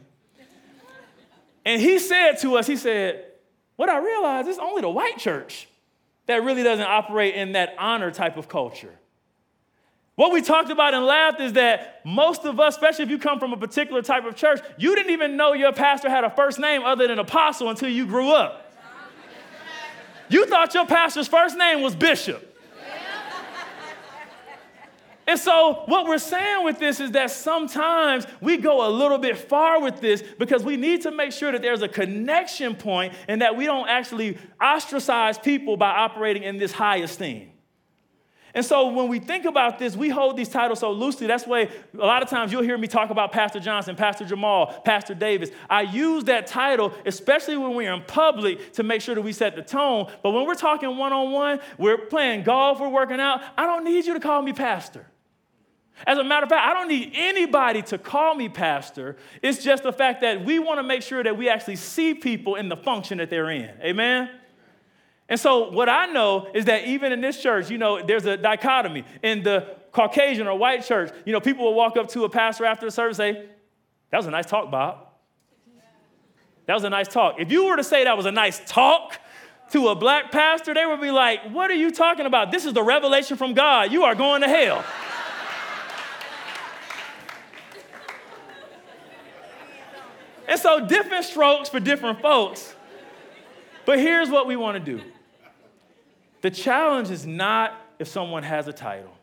[1.65, 3.25] And he said to us, he said,
[3.75, 5.67] what I realized is only the white church
[6.27, 8.98] that really doesn't operate in that honor type of culture.
[10.19, 13.39] What we talked about and laughed is that most of us, especially if you come
[13.39, 16.59] from a particular type of church, you didn't even know your pastor had a first
[16.59, 18.73] name other than apostle until you grew up.
[20.27, 22.45] You thought your pastor's first name was bishop.
[25.25, 29.37] And so, what we're saying with this is that sometimes we go a little bit
[29.37, 33.41] far with this because we need to make sure that there's a connection point and
[33.41, 37.51] that we don't actually ostracize people by operating in this high esteem.
[38.59, 41.27] And so when we think about this, we hold these titles so loosely.
[41.27, 44.81] That's why a lot of times you'll hear me talk about Pastor Johnson, Pastor Jamal,
[44.83, 45.49] Pastor Davis.
[45.69, 49.55] I use that title, especially when we're in public, to make sure that we set
[49.55, 50.11] the tone.
[50.21, 53.85] But when we're talking one on one, we're playing golf, we're working out, I don't
[53.85, 55.07] need you to call me pastor.
[56.05, 59.15] As a matter of fact, I don't need anybody to call me pastor.
[59.41, 62.55] It's just the fact that we want to make sure that we actually see people
[62.55, 63.71] in the function that they're in.
[63.81, 64.29] Amen?
[65.29, 68.35] And so, what I know is that even in this church, you know, there's a
[68.35, 69.05] dichotomy.
[69.21, 72.65] In the Caucasian or white church, you know, people will walk up to a pastor
[72.65, 73.45] after the service and say,
[74.09, 75.05] That was a nice talk, Bob.
[76.65, 77.35] That was a nice talk.
[77.39, 79.19] If you were to say that was a nice talk
[79.71, 82.51] to a black pastor, they would be like, What are you talking about?
[82.51, 83.91] This is the revelation from God.
[83.91, 84.83] You are going to hell.
[90.47, 92.73] And so, different strokes for different folks.
[93.85, 95.03] But here's what we want to do
[96.41, 99.13] the challenge is not if someone has a title,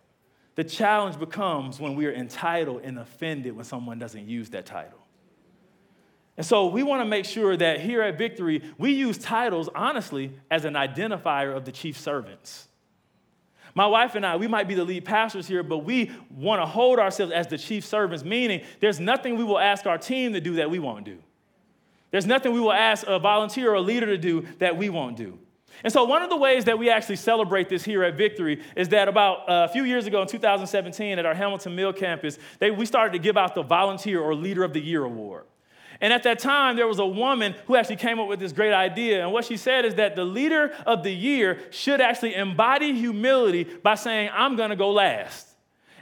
[0.54, 4.98] the challenge becomes when we are entitled and offended when someone doesn't use that title.
[6.36, 10.32] And so we want to make sure that here at Victory, we use titles, honestly,
[10.50, 12.68] as an identifier of the chief servants.
[13.74, 16.66] My wife and I, we might be the lead pastors here, but we want to
[16.66, 20.40] hold ourselves as the chief servants, meaning there's nothing we will ask our team to
[20.40, 21.18] do that we won't do.
[22.10, 25.16] There's nothing we will ask a volunteer or a leader to do that we won't
[25.16, 25.38] do.
[25.84, 28.88] And so, one of the ways that we actually celebrate this here at Victory is
[28.90, 32.70] that about uh, a few years ago in 2017 at our Hamilton Mill campus, they,
[32.70, 35.44] we started to give out the Volunteer or Leader of the Year award.
[36.00, 38.74] And at that time, there was a woman who actually came up with this great
[38.74, 39.22] idea.
[39.22, 43.64] And what she said is that the leader of the year should actually embody humility
[43.64, 45.55] by saying, I'm going to go last.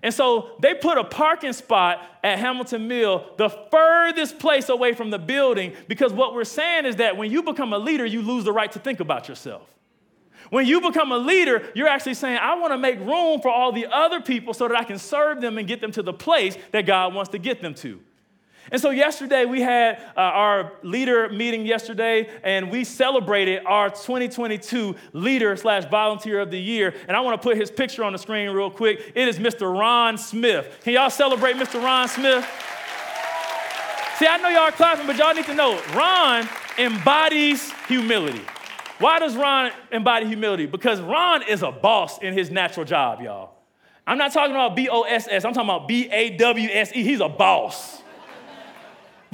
[0.04, 5.08] And so they put a parking spot at Hamilton Mill, the furthest place away from
[5.08, 8.44] the building, because what we're saying is that when you become a leader, you lose
[8.44, 9.66] the right to think about yourself.
[10.50, 13.72] When you become a leader, you're actually saying, I want to make room for all
[13.72, 16.58] the other people so that I can serve them and get them to the place
[16.72, 17.98] that God wants to get them to.
[18.70, 24.96] And so yesterday we had uh, our leader meeting yesterday, and we celebrated our 2022
[25.12, 26.94] leader slash volunteer of the year.
[27.06, 29.12] And I want to put his picture on the screen real quick.
[29.14, 29.72] It is Mr.
[29.72, 30.80] Ron Smith.
[30.82, 31.82] Can y'all celebrate Mr.
[31.82, 32.44] Ron Smith?
[34.18, 36.48] See, I know y'all are clapping, but y'all need to know Ron
[36.78, 38.42] embodies humility.
[39.00, 40.66] Why does Ron embody humility?
[40.66, 43.50] Because Ron is a boss in his natural job, y'all.
[44.06, 46.92] I'm not talking about B O S S, I'm talking about B A W S
[46.94, 47.02] E.
[47.02, 48.03] He's a boss.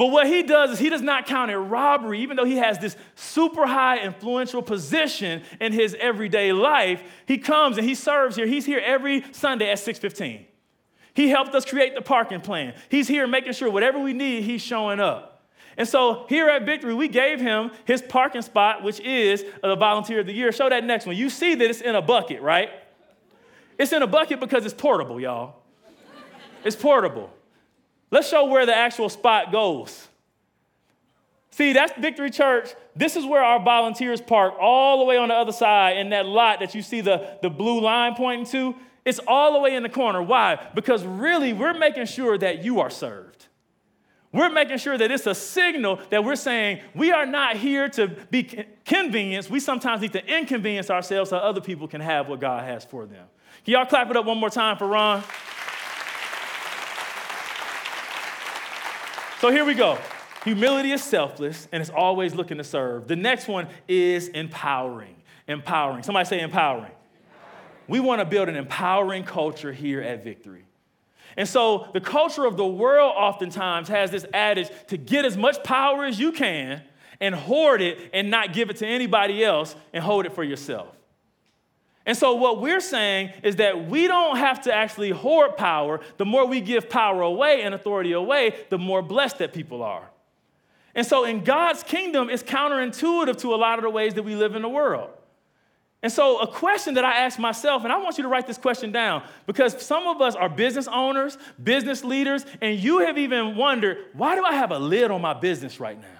[0.00, 2.78] But what he does is he does not count it robbery, even though he has
[2.78, 7.02] this super high influential position in his everyday life.
[7.26, 8.46] He comes and he serves here.
[8.46, 10.46] He's here every Sunday at 6:15.
[11.12, 12.72] He helped us create the parking plan.
[12.88, 15.44] He's here making sure whatever we need, he's showing up.
[15.76, 20.20] And so here at Victory, we gave him his parking spot, which is the volunteer
[20.20, 20.50] of the year.
[20.50, 21.14] Show that next one.
[21.14, 22.70] You see that it's in a bucket, right?
[23.78, 25.56] It's in a bucket because it's portable, y'all.
[26.64, 27.30] It's portable.
[28.10, 30.08] Let's show where the actual spot goes.
[31.50, 32.70] See, that's Victory Church.
[32.96, 36.26] This is where our volunteers park, all the way on the other side in that
[36.26, 38.76] lot that you see the, the blue line pointing to.
[39.04, 40.22] It's all the way in the corner.
[40.22, 40.68] Why?
[40.74, 43.46] Because really, we're making sure that you are served.
[44.32, 48.08] We're making sure that it's a signal that we're saying we are not here to
[48.30, 49.50] be convenienced.
[49.50, 53.06] We sometimes need to inconvenience ourselves so other people can have what God has for
[53.06, 53.26] them.
[53.64, 55.24] Can y'all clap it up one more time for Ron?
[59.40, 59.96] So here we go.
[60.44, 63.08] Humility is selfless and it's always looking to serve.
[63.08, 65.16] The next one is empowering.
[65.48, 66.02] Empowering.
[66.02, 66.92] Somebody say empowering.
[67.88, 70.66] We want to build an empowering culture here at Victory.
[71.38, 75.64] And so the culture of the world oftentimes has this adage to get as much
[75.64, 76.82] power as you can
[77.18, 80.94] and hoard it and not give it to anybody else and hold it for yourself.
[82.06, 86.00] And so, what we're saying is that we don't have to actually hoard power.
[86.16, 90.08] The more we give power away and authority away, the more blessed that people are.
[90.94, 94.34] And so, in God's kingdom, it's counterintuitive to a lot of the ways that we
[94.34, 95.10] live in the world.
[96.02, 98.56] And so, a question that I ask myself, and I want you to write this
[98.56, 103.56] question down because some of us are business owners, business leaders, and you have even
[103.56, 106.19] wondered why do I have a lid on my business right now?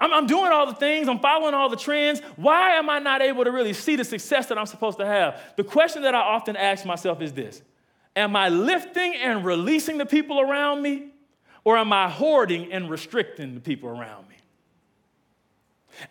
[0.00, 2.20] I'm, I'm, doing all the things, I'm following all the trends.
[2.36, 5.40] Why am I not able to really see the success that I'm supposed to have?
[5.56, 7.62] The question that I often ask myself is this
[8.14, 11.12] Am I lifting and releasing the people around me,
[11.64, 14.36] or am I hoarding and restricting the people around me?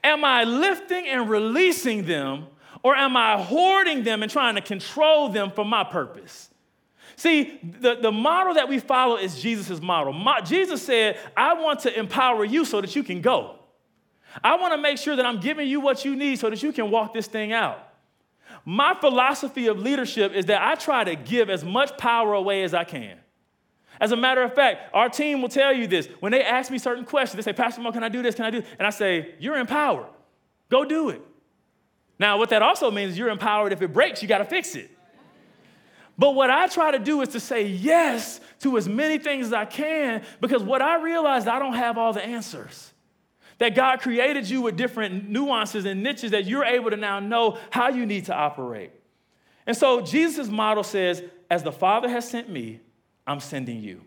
[0.03, 2.47] Am I lifting and releasing them,
[2.81, 6.49] or am I hoarding them and trying to control them for my purpose?
[7.17, 10.11] See, the, the model that we follow is Jesus' model.
[10.11, 13.59] My, Jesus said, I want to empower you so that you can go.
[14.43, 16.73] I want to make sure that I'm giving you what you need so that you
[16.73, 17.87] can walk this thing out.
[18.65, 22.73] My philosophy of leadership is that I try to give as much power away as
[22.73, 23.17] I can.
[23.99, 26.07] As a matter of fact, our team will tell you this.
[26.19, 28.35] When they ask me certain questions, they say, Pastor Mo, can I do this?
[28.35, 28.69] Can I do this?
[28.77, 30.07] And I say, You're empowered.
[30.69, 31.21] Go do it.
[32.17, 33.71] Now, what that also means is you're empowered.
[33.73, 34.89] If it breaks, you got to fix it.
[36.17, 39.53] But what I try to do is to say yes to as many things as
[39.53, 42.93] I can because what I realize I don't have all the answers.
[43.57, 47.57] That God created you with different nuances and niches that you're able to now know
[47.69, 48.91] how you need to operate.
[49.65, 52.81] And so Jesus' model says, As the Father has sent me,
[53.25, 54.01] I'm sending you.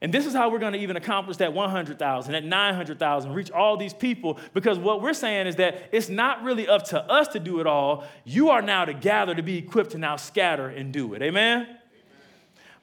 [0.00, 3.76] And this is how we're going to even accomplish that 100,000, that 900,000, reach all
[3.76, 7.40] these people, because what we're saying is that it's not really up to us to
[7.40, 8.04] do it all.
[8.24, 11.22] You are now to gather, to be equipped to now scatter and do it.
[11.22, 11.62] Amen?
[11.62, 11.76] Amen.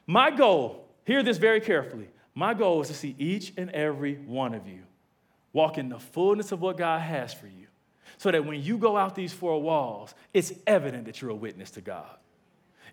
[0.05, 4.53] My goal, hear this very carefully, my goal is to see each and every one
[4.53, 4.81] of you
[5.55, 7.67] Walk in the fullness of what God has for you
[8.17, 11.71] so that when you go out these four walls, it's evident that you're a witness
[11.71, 12.09] to God.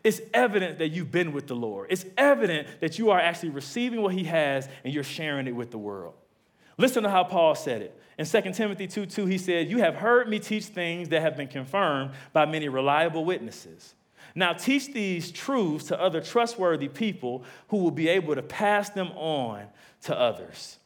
[0.05, 1.89] It's evident that you've been with the Lord.
[1.91, 5.73] It's evident that you are actually receiving what He has and you're sharing it with
[5.73, 6.15] the world.
[6.79, 8.01] Listen to how Paul said it.
[8.17, 11.37] In 2 Timothy 2 2, he said, You have heard me teach things that have
[11.37, 13.97] been confirmed by many reliable witnesses.
[14.37, 19.09] Now teach these truths to other trustworthy people who will be able to pass them
[19.17, 19.67] on
[20.03, 20.79] to others.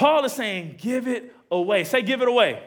[0.00, 1.84] Paul is saying, give it away.
[1.84, 2.62] Say, give it away.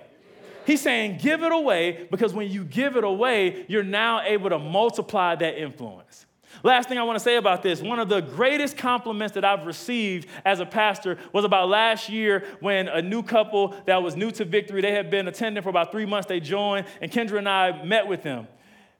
[0.67, 4.60] He's saying, give it away because when you give it away, you're now able to
[4.60, 6.28] multiply that influence.
[6.62, 9.65] Last thing I want to say about this one of the greatest compliments that I've
[9.65, 14.30] received as a pastor was about last year when a new couple that was new
[14.30, 17.50] to victory, they had been attending for about three months, they joined, and Kendra and
[17.50, 18.48] I met with them.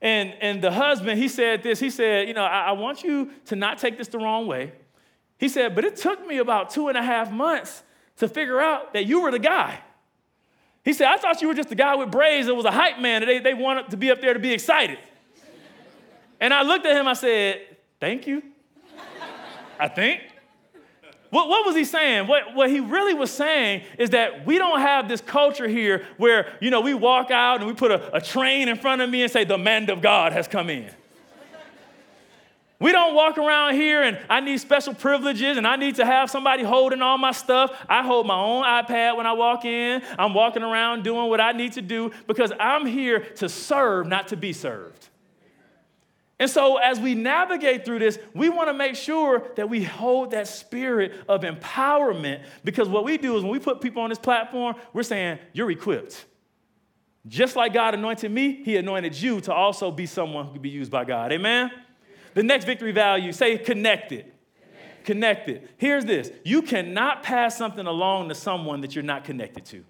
[0.02, 3.30] And, and the husband, he said this he said, You know, I, I want you
[3.46, 4.74] to not take this the wrong way.
[5.38, 7.84] He said, But it took me about two and a half months
[8.18, 9.80] to figure out that you were the guy.
[10.84, 13.00] He said, I thought you were just the guy with braids that was a hype
[13.00, 15.00] man and they, they wanted to be up there to be excited.
[16.40, 17.62] And I looked at him, I said,
[18.00, 18.44] Thank you.
[19.80, 20.22] I think.
[21.30, 22.28] What, what was he saying?
[22.28, 26.56] What, what he really was saying is that we don't have this culture here where,
[26.62, 29.24] you know, we walk out and we put a, a train in front of me
[29.24, 30.92] and say, The man of God has come in.
[32.84, 36.30] We don't walk around here and I need special privileges and I need to have
[36.30, 37.72] somebody holding all my stuff.
[37.88, 40.02] I hold my own iPad when I walk in.
[40.20, 44.28] I'm walking around doing what I need to do because I'm here to serve, not
[44.28, 45.08] to be served.
[46.40, 50.32] And so, as we navigate through this, we want to make sure that we hold
[50.32, 54.20] that spirit of empowerment because what we do is when we put people on this
[54.20, 56.26] platform, we're saying, You're equipped.
[57.28, 60.70] Just like God anointed me, He anointed you to also be someone who could be
[60.70, 61.32] used by God.
[61.32, 61.72] Amen?
[62.34, 64.32] The next victory value, say connected.
[65.04, 65.06] Connected.
[65.06, 65.70] connected.
[65.78, 69.84] Here's this you cannot pass something along to someone that you're not connected to.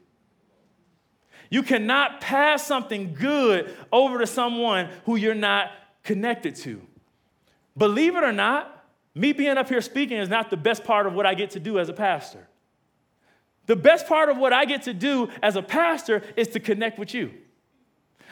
[1.49, 5.71] You cannot pass something good over to someone who you're not
[6.03, 6.81] connected to.
[7.77, 8.85] Believe it or not,
[9.15, 11.59] me being up here speaking is not the best part of what I get to
[11.59, 12.47] do as a pastor.
[13.65, 16.99] The best part of what I get to do as a pastor is to connect
[16.99, 17.31] with you.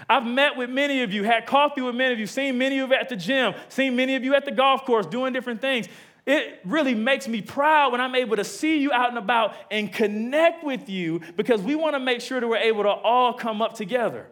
[0.10, 2.90] I've met with many of you, had coffee with many of you, seen many of
[2.90, 5.88] you at the gym, seen many of you at the golf course doing different things.
[6.26, 9.92] It really makes me proud when I'm able to see you out and about and
[9.92, 13.62] connect with you because we want to make sure that we're able to all come
[13.62, 14.28] up together.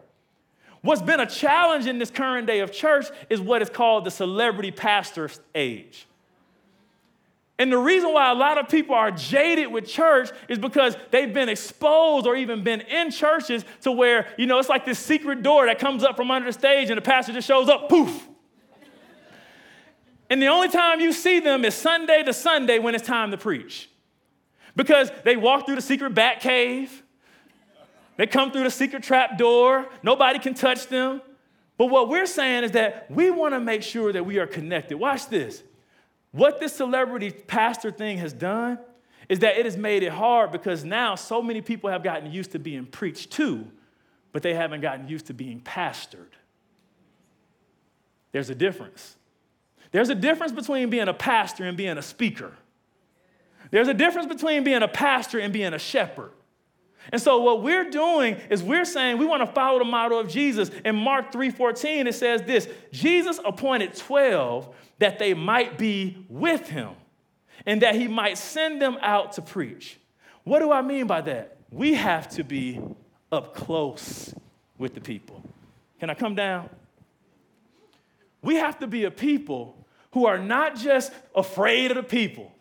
[0.82, 4.12] What's been a challenge in this current day of church is what is called the
[4.12, 6.08] celebrity pastor age.
[7.60, 11.34] And the reason why a lot of people are jaded with church is because they've
[11.34, 15.44] been exposed or even been in churches to where, you know, it's like this secret
[15.44, 18.28] door that comes up from under the stage and the pastor just shows up, poof.
[20.30, 23.38] and the only time you see them is Sunday to Sunday when it's time to
[23.38, 23.90] preach.
[24.78, 27.04] Because they walk through the secret back cave,
[28.16, 31.22] they come through the secret trap door, nobody can touch them.
[31.78, 34.98] But what we're saying is that we want to make sure that we are connected.
[34.98, 35.64] Watch this.
[36.32, 38.80] What this celebrity pastor thing has done
[39.28, 42.52] is that it has made it hard because now so many people have gotten used
[42.52, 43.68] to being preached to,
[44.32, 46.34] but they haven't gotten used to being pastored.
[48.32, 49.16] There's a difference.
[49.92, 52.54] There's a difference between being a pastor and being a speaker.
[53.72, 56.32] There's a difference between being a pastor and being a shepherd.
[57.12, 60.28] And so what we're doing is we're saying we want to follow the model of
[60.28, 60.70] Jesus.
[60.86, 66.92] In Mark 3:14 it says this, Jesus appointed 12 that they might be with him
[67.66, 69.98] and that he might send them out to preach.
[70.44, 71.58] What do I mean by that?
[71.72, 72.80] We have to be
[73.32, 74.34] up close
[74.78, 75.44] with the people.
[76.00, 76.70] Can I come down?
[78.42, 79.76] We have to be a people
[80.12, 82.52] who are not just afraid of the people,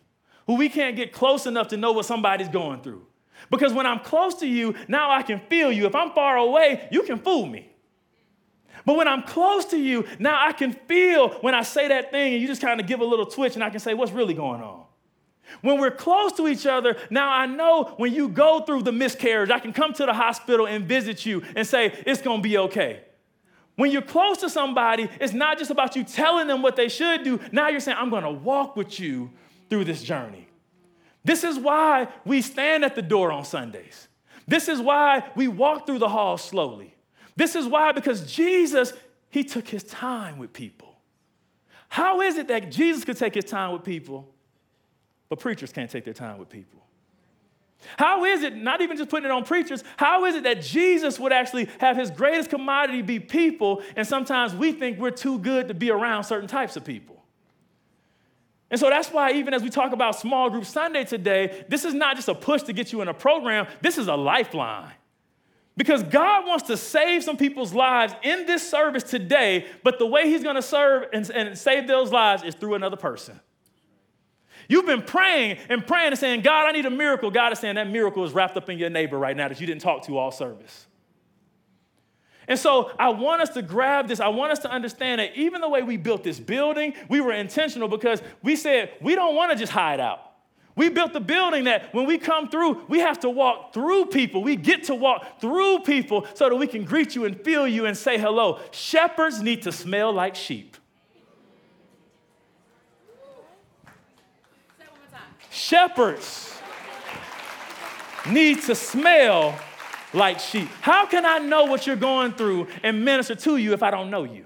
[0.45, 3.05] who we can't get close enough to know what somebody's going through.
[3.49, 5.85] Because when I'm close to you, now I can feel you.
[5.85, 7.69] If I'm far away, you can fool me.
[8.85, 12.33] But when I'm close to you, now I can feel when I say that thing
[12.33, 14.33] and you just kind of give a little twitch and I can say, what's really
[14.33, 14.83] going on?
[15.61, 19.49] When we're close to each other, now I know when you go through the miscarriage,
[19.49, 23.01] I can come to the hospital and visit you and say, it's gonna be okay.
[23.75, 27.23] When you're close to somebody, it's not just about you telling them what they should
[27.23, 27.39] do.
[27.51, 29.31] Now you're saying, I'm gonna walk with you
[29.69, 30.48] through this journey.
[31.23, 34.07] This is why we stand at the door on Sundays.
[34.47, 36.95] This is why we walk through the halls slowly.
[37.35, 38.93] This is why, because Jesus,
[39.29, 40.95] he took his time with people.
[41.87, 44.27] How is it that Jesus could take his time with people,
[45.27, 46.79] but preachers can't take their time with people?
[47.97, 51.19] How is it, not even just putting it on preachers, how is it that Jesus
[51.19, 55.69] would actually have his greatest commodity be people, and sometimes we think we're too good
[55.69, 57.18] to be around certain types of people?
[58.71, 61.93] And so that's why, even as we talk about small group Sunday today, this is
[61.93, 64.91] not just a push to get you in a program, this is a lifeline.
[65.75, 70.29] Because God wants to save some people's lives in this service today, but the way
[70.29, 73.39] He's gonna serve and, and save those lives is through another person.
[74.67, 77.31] You've been praying and praying and saying, God, I need a miracle.
[77.31, 79.65] God is saying that miracle is wrapped up in your neighbor right now that you
[79.65, 80.85] didn't talk to all service.
[82.49, 84.19] And so I want us to grab this.
[84.19, 87.31] I want us to understand that even the way we built this building, we were
[87.31, 90.19] intentional because we said we don't want to just hide out.
[90.75, 94.41] We built the building that when we come through, we have to walk through people.
[94.41, 97.85] We get to walk through people so that we can greet you and feel you
[97.85, 98.59] and say hello.
[98.71, 100.75] Shepherds need to smell like sheep.
[105.51, 106.59] Shepherds
[108.27, 109.59] need to smell
[110.13, 110.67] like sheep.
[110.81, 114.09] How can I know what you're going through and minister to you if I don't
[114.09, 114.45] know you?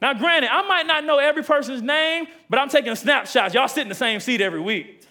[0.00, 3.54] Now, granted, I might not know every person's name, but I'm taking snapshots.
[3.54, 5.02] Y'all sit in the same seat every week.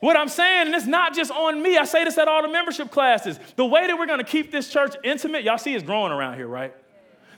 [0.00, 2.48] what I'm saying, and it's not just on me, I say this at all the
[2.48, 3.38] membership classes.
[3.54, 6.48] The way that we're gonna keep this church intimate, y'all see it's growing around here,
[6.48, 6.74] right?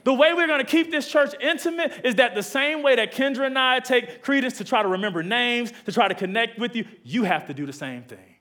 [0.05, 3.45] The way we're gonna keep this church intimate is that the same way that Kendra
[3.45, 6.85] and I take credence to try to remember names, to try to connect with you,
[7.03, 8.34] you have to do the same thing.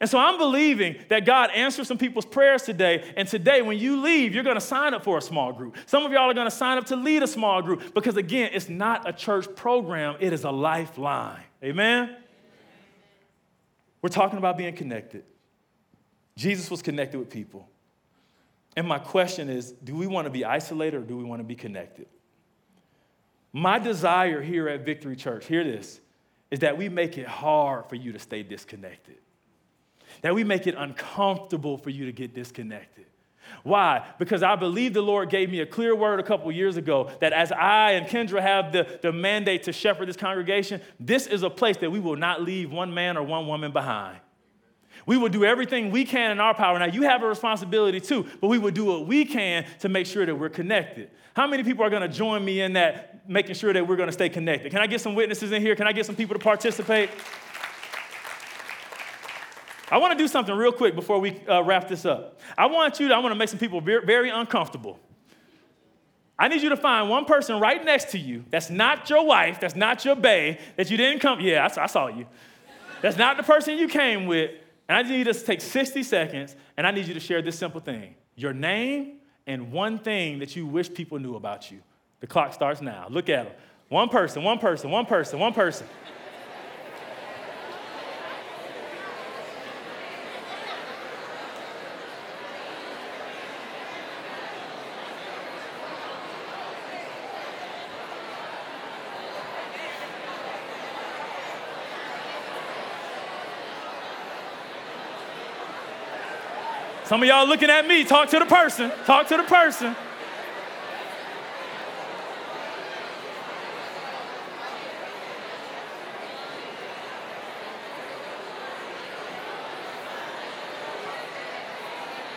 [0.00, 3.12] And so I'm believing that God answers some people's prayers today.
[3.16, 5.76] And today, when you leave, you're going to sign up for a small group.
[5.86, 8.50] Some of y'all are going to sign up to lead a small group because, again,
[8.52, 11.42] it's not a church program, it is a lifeline.
[11.64, 12.16] Amen?
[14.00, 15.24] We're talking about being connected.
[16.36, 17.68] Jesus was connected with people.
[18.76, 21.44] And my question is do we want to be isolated or do we want to
[21.44, 22.06] be connected?
[23.52, 26.00] My desire here at Victory Church, hear this,
[26.50, 29.16] is that we make it hard for you to stay disconnected,
[30.22, 33.06] that we make it uncomfortable for you to get disconnected.
[33.62, 34.06] Why?
[34.18, 37.32] Because I believe the Lord gave me a clear word a couple years ago that
[37.32, 41.50] as I and Kendra have the, the mandate to shepherd this congregation, this is a
[41.50, 44.18] place that we will not leave one man or one woman behind.
[45.06, 46.78] We will do everything we can in our power.
[46.78, 50.06] Now, you have a responsibility too, but we will do what we can to make
[50.06, 51.10] sure that we're connected.
[51.34, 54.08] How many people are going to join me in that, making sure that we're going
[54.08, 54.70] to stay connected?
[54.70, 55.74] Can I get some witnesses in here?
[55.76, 57.08] Can I get some people to participate?
[59.90, 62.40] I want to do something real quick before we uh, wrap this up.
[62.56, 64.98] I want you to, I want to make some people very, very uncomfortable.
[66.38, 69.58] I need you to find one person right next to you that's not your wife,
[69.58, 72.26] that's not your bae, that you didn't come, yeah, I, I saw you.
[73.02, 74.52] That's not the person you came with,
[74.88, 77.58] and I need you to take 60 seconds and I need you to share this
[77.58, 79.18] simple thing your name
[79.48, 81.80] and one thing that you wish people knew about you.
[82.20, 83.06] The clock starts now.
[83.10, 83.54] Look at them.
[83.88, 85.86] One person, one person, one person, one person.
[107.18, 109.96] Some of y'all looking at me, talk to the person, talk to the person.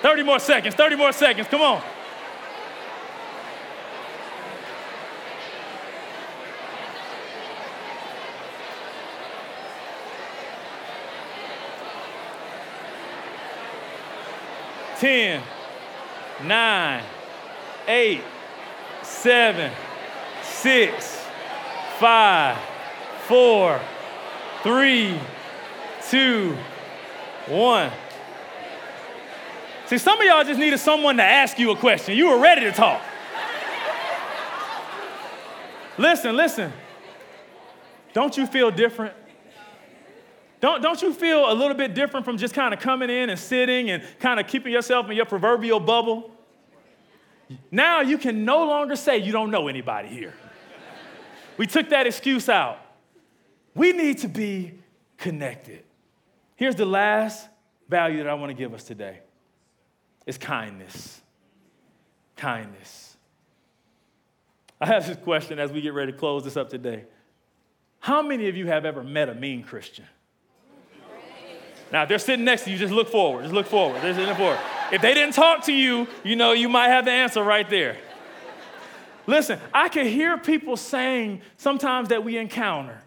[0.01, 1.83] Thirty more seconds, 30 more seconds, come on.
[15.01, 15.41] 10,
[16.43, 17.03] 9,
[17.87, 18.21] 8,
[19.01, 19.71] 7,
[20.43, 21.25] 6,
[21.97, 22.57] 5,
[23.25, 23.81] 4,
[24.61, 25.19] 3,
[26.07, 26.57] 2,
[27.47, 27.91] 1.
[29.87, 32.15] See, some of y'all just needed someone to ask you a question.
[32.15, 33.01] You were ready to talk.
[35.97, 36.71] listen, listen.
[38.13, 39.15] Don't you feel different?
[40.61, 43.39] Don't, don't you feel a little bit different from just kind of coming in and
[43.39, 46.29] sitting and kind of keeping yourself in your proverbial bubble?
[47.71, 50.33] Now you can no longer say you don't know anybody here.
[51.57, 52.79] We took that excuse out.
[53.73, 54.73] We need to be
[55.17, 55.83] connected.
[56.55, 57.47] Here's the last
[57.89, 59.19] value that I want to give us today.
[60.27, 61.21] It's kindness.
[62.37, 63.17] Kindness.
[64.79, 67.05] I have this question as we get ready to close this up today.
[67.99, 70.05] How many of you have ever met a mean Christian?
[71.91, 73.43] Now, if they're sitting next to you, just look forward.
[73.43, 74.01] Just look forward.
[74.01, 74.59] Just look forward.
[74.91, 77.97] If they didn't talk to you, you know, you might have the answer right there.
[79.27, 83.01] Listen, I can hear people saying sometimes that we encounter.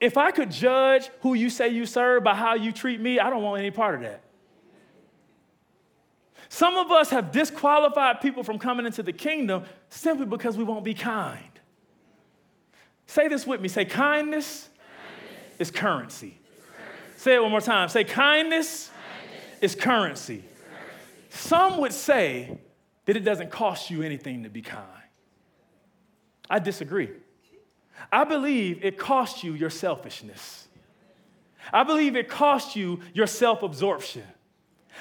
[0.00, 3.30] If I could judge who you say you serve by how you treat me, I
[3.30, 4.22] don't want any part of that.
[6.48, 10.84] Some of us have disqualified people from coming into the kingdom simply because we won't
[10.84, 11.42] be kind.
[13.06, 15.60] Say this with me say, kindness, kindness.
[15.60, 16.38] is currency.
[17.26, 17.88] Say it one more time.
[17.88, 19.58] Say, kindness, kindness.
[19.60, 20.36] is currency.
[20.36, 20.44] currency.
[21.30, 22.56] Some would say
[23.04, 24.86] that it doesn't cost you anything to be kind.
[26.48, 27.10] I disagree.
[28.12, 30.68] I believe it costs you your selfishness.
[31.72, 34.22] I believe it costs you your self absorption.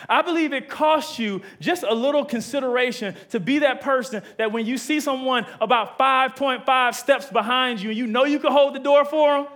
[0.09, 4.65] I believe it costs you just a little consideration to be that person that when
[4.65, 8.79] you see someone about 5.5 steps behind you and you know you can hold the
[8.79, 9.47] door for them,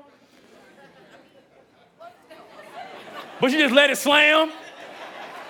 [3.39, 4.51] but you just let it slam.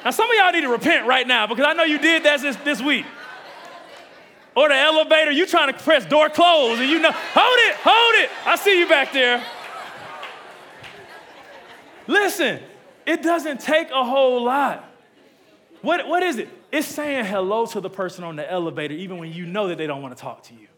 [0.03, 2.41] Now, some of y'all need to repent right now because I know you did that
[2.41, 3.05] this, this week.
[4.55, 8.15] Or the elevator, you trying to press door close and you know, hold it, hold
[8.23, 8.29] it.
[8.45, 9.43] I see you back there.
[12.07, 12.59] Listen,
[13.05, 14.83] it doesn't take a whole lot.
[15.81, 16.49] What, what is it?
[16.71, 19.87] It's saying hello to the person on the elevator even when you know that they
[19.87, 20.68] don't want to talk to you.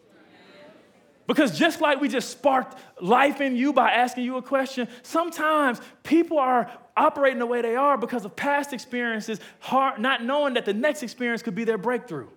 [1.32, 5.80] Because just like we just sparked life in you by asking you a question, sometimes
[6.02, 9.40] people are operating the way they are because of past experiences,
[9.72, 12.28] not knowing that the next experience could be their breakthrough.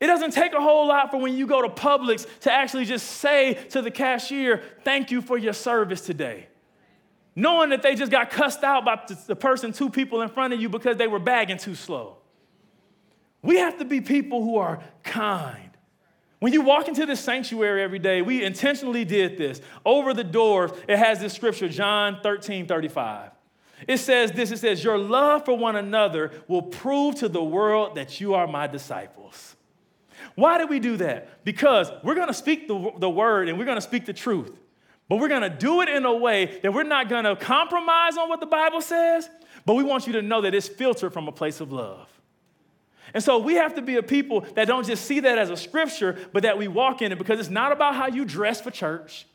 [0.00, 3.06] It doesn't take a whole lot for when you go to Publix to actually just
[3.06, 6.48] say to the cashier, Thank you for your service today.
[7.36, 10.60] Knowing that they just got cussed out by the person, two people in front of
[10.60, 12.16] you because they were bagging too slow.
[13.42, 15.67] We have to be people who are kind.
[16.40, 19.60] When you walk into this sanctuary every day, we intentionally did this.
[19.84, 23.32] Over the doors, it has this scripture, John 13 35.
[23.86, 27.96] It says this it says, Your love for one another will prove to the world
[27.96, 29.56] that you are my disciples.
[30.34, 31.44] Why do we do that?
[31.44, 34.56] Because we're gonna speak the, the word and we're gonna speak the truth.
[35.08, 38.40] But we're gonna do it in a way that we're not gonna compromise on what
[38.40, 39.28] the Bible says,
[39.64, 42.08] but we want you to know that it's filtered from a place of love.
[43.14, 45.56] And so we have to be a people that don't just see that as a
[45.56, 48.70] scripture, but that we walk in it because it's not about how you dress for
[48.70, 49.26] church.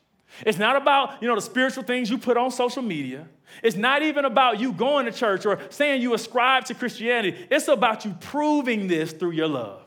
[0.46, 3.28] It's not about, you know, the spiritual things you put on social media.
[3.62, 7.48] It's not even about you going to church or saying you ascribe to Christianity.
[7.52, 9.82] It's about you proving this through your love.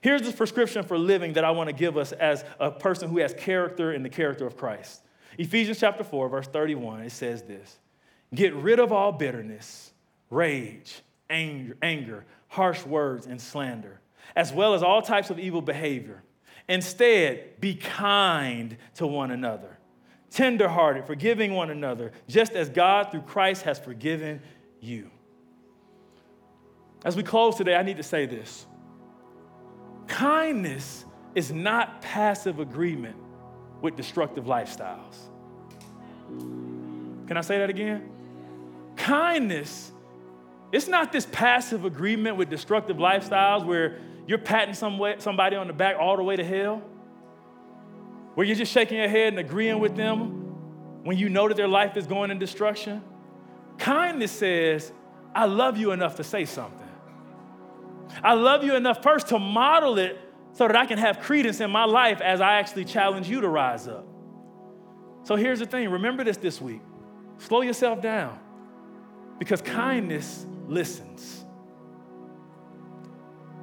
[0.00, 3.18] Here's the prescription for living that I want to give us as a person who
[3.18, 5.02] has character in the character of Christ.
[5.38, 7.78] Ephesians chapter 4, verse 31, it says this
[8.32, 9.92] Get rid of all bitterness,
[10.30, 14.00] rage, anger, anger harsh words and slander,
[14.34, 16.22] as well as all types of evil behavior.
[16.68, 19.78] Instead, be kind to one another,
[20.30, 24.40] tenderhearted, forgiving one another, just as God through Christ has forgiven
[24.80, 25.10] you.
[27.04, 28.66] As we close today, I need to say this
[30.08, 33.16] kindness is not passive agreement
[33.82, 35.16] with destructive lifestyles.
[37.26, 38.08] Can I say that again?
[38.96, 39.92] Kindness
[40.72, 45.96] it's not this passive agreement with destructive lifestyles where you're patting somebody on the back
[45.98, 46.82] all the way to hell,
[48.34, 51.68] where you're just shaking your head and agreeing with them when you know that their
[51.68, 53.02] life is going in destruction.
[53.78, 54.92] Kindness says,
[55.34, 56.88] I love you enough to say something.
[58.22, 60.18] I love you enough first to model it
[60.52, 63.48] so that I can have credence in my life as I actually challenge you to
[63.48, 64.06] rise up.
[65.22, 66.80] So here's the thing remember this this week.
[67.38, 68.38] Slow yourself down
[69.38, 71.44] because kindness listens.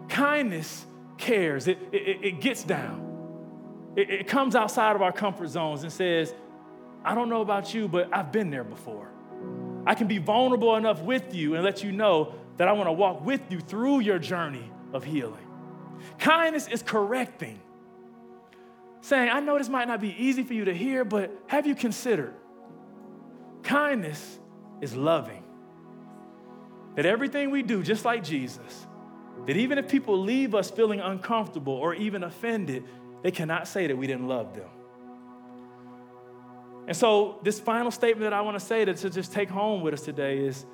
[0.10, 0.86] Kindness
[1.18, 3.94] cares, it, it, it gets down.
[3.96, 6.34] It, it comes outside of our comfort zones and says,
[7.04, 9.10] I don't know about you, but I've been there before.
[9.86, 12.94] I can be vulnerable enough with you and let you know that I want to
[12.94, 15.46] walk with you through your journey of healing.
[16.20, 17.60] Kindness is correcting,
[19.02, 21.76] saying, I know this might not be easy for you to hear, but have you
[21.76, 22.34] considered?
[23.64, 24.40] Kindness
[24.82, 25.43] is loving.
[26.96, 28.88] That everything we do, just like Jesus,
[29.48, 32.84] that even if people leave us feeling uncomfortable or even offended,
[33.24, 34.70] they cannot say that we didn't love them.
[36.88, 39.82] And so, this final statement that I want to say to, to just take home
[39.82, 40.66] with us today is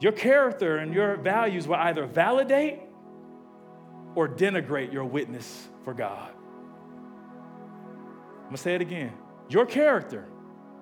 [0.00, 2.80] your character and your values will either validate
[4.14, 6.30] or denigrate your witness for God.
[8.46, 9.12] I'm to say it again.
[9.48, 10.26] Your character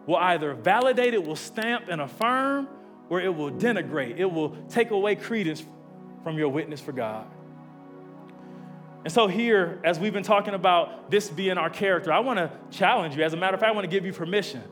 [0.06, 2.68] will either validate it, will stamp and affirm,
[3.10, 5.64] where it will denigrate, it will take away credence
[6.22, 7.26] from your witness for God.
[9.02, 12.52] And so, here, as we've been talking about this being our character, I want to
[12.70, 13.24] challenge you.
[13.24, 14.62] As a matter of fact, I want to give you permission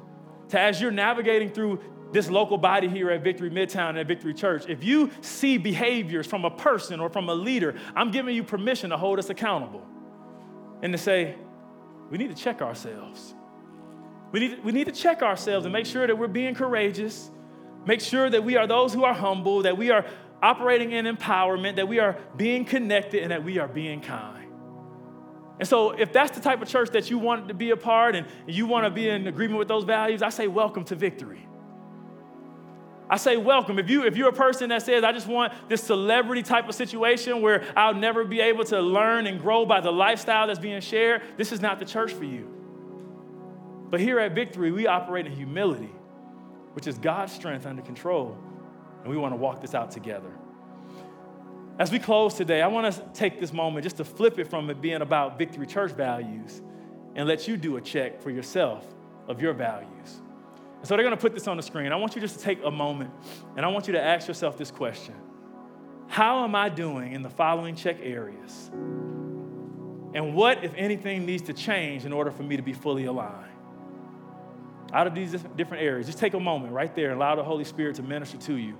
[0.50, 1.80] to, as you're navigating through
[2.12, 6.24] this local body here at Victory Midtown and at Victory Church, if you see behaviors
[6.24, 9.84] from a person or from a leader, I'm giving you permission to hold us accountable
[10.80, 11.34] and to say,
[12.08, 13.34] we need to check ourselves.
[14.30, 17.32] We need, we need to check ourselves and make sure that we're being courageous,
[17.88, 20.04] Make sure that we are those who are humble, that we are
[20.42, 24.52] operating in empowerment, that we are being connected, and that we are being kind.
[25.58, 28.14] And so, if that's the type of church that you want to be a part
[28.14, 31.48] and you want to be in agreement with those values, I say welcome to victory.
[33.08, 33.78] I say welcome.
[33.78, 36.74] If you if you're a person that says I just want this celebrity type of
[36.74, 40.82] situation where I'll never be able to learn and grow by the lifestyle that's being
[40.82, 42.54] shared, this is not the church for you.
[43.88, 45.90] But here at Victory, we operate in humility
[46.78, 48.38] which is God's strength under control.
[49.00, 50.30] And we want to walk this out together.
[51.76, 54.70] As we close today, I want to take this moment just to flip it from
[54.70, 56.62] it being about Victory Church values
[57.16, 58.86] and let you do a check for yourself
[59.26, 60.20] of your values.
[60.78, 61.90] And so they're going to put this on the screen.
[61.90, 63.10] I want you just to take a moment
[63.56, 65.16] and I want you to ask yourself this question
[66.06, 68.70] How am I doing in the following check areas?
[70.14, 73.47] And what, if anything, needs to change in order for me to be fully aligned?
[74.92, 76.06] Out of these different areas.
[76.06, 78.76] Just take a moment right there and allow the Holy Spirit to minister to you.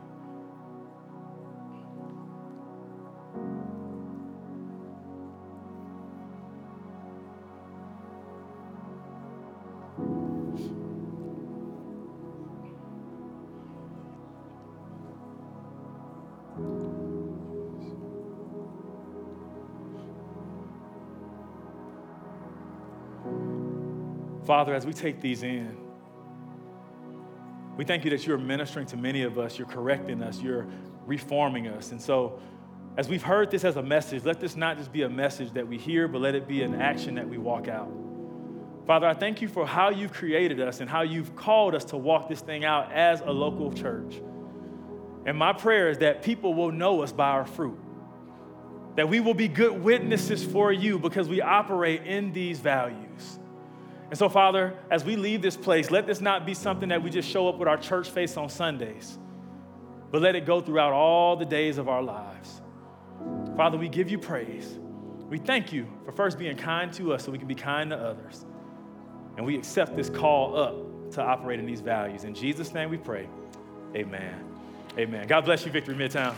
[24.47, 25.77] Father, as we take these in,
[27.79, 30.67] we thank you that you're ministering to many of us, you're correcting us, you're
[31.07, 31.93] reforming us.
[31.93, 32.41] And so,
[32.97, 35.67] as we've heard this as a message, let this not just be a message that
[35.67, 37.89] we hear, but let it be an action that we walk out.
[38.85, 41.97] Father, I thank you for how you've created us and how you've called us to
[41.97, 44.21] walk this thing out as a local church.
[45.25, 47.79] And my prayer is that people will know us by our fruit,
[48.97, 53.39] that we will be good witnesses for you because we operate in these values.
[54.11, 57.11] And so, Father, as we leave this place, let this not be something that we
[57.11, 59.19] just show up with our church face on Sundays,
[60.11, 62.63] but let it go throughout all the days of our lives.
[63.57, 64.79] Father, we give you praise.
[65.29, 67.97] We thank you for first being kind to us so we can be kind to
[67.97, 68.47] others.
[69.37, 72.25] And we accept this call up to operate in these values.
[72.25, 73.29] In Jesus' name we pray.
[73.95, 74.45] Amen.
[74.97, 75.27] Amen.
[75.27, 76.35] God bless you, Victory Midtown.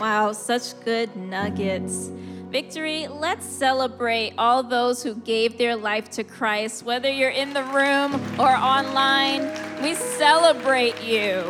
[0.00, 2.10] Wow, such good nuggets.
[2.50, 7.64] Victory, let's celebrate all those who gave their life to Christ, whether you're in the
[7.64, 9.50] room or online.
[9.82, 11.42] We celebrate you.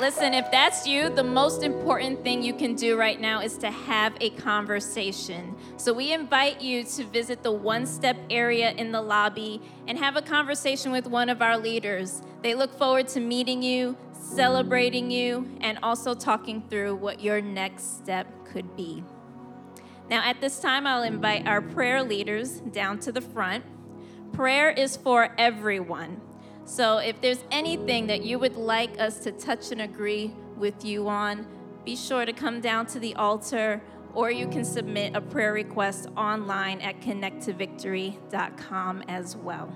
[0.00, 3.70] Listen, if that's you, the most important thing you can do right now is to
[3.70, 5.56] have a conversation.
[5.76, 10.16] So we invite you to visit the one step area in the lobby and have
[10.16, 12.22] a conversation with one of our leaders.
[12.42, 13.96] They look forward to meeting you,
[14.34, 19.02] celebrating you, and also talking through what your next step could be.
[20.10, 23.64] Now, at this time, I'll invite our prayer leaders down to the front.
[24.32, 26.22] Prayer is for everyone.
[26.64, 31.08] So if there's anything that you would like us to touch and agree with you
[31.08, 31.46] on,
[31.84, 33.80] be sure to come down to the altar
[34.14, 39.72] or you can submit a prayer request online at connecttovictory.com as well.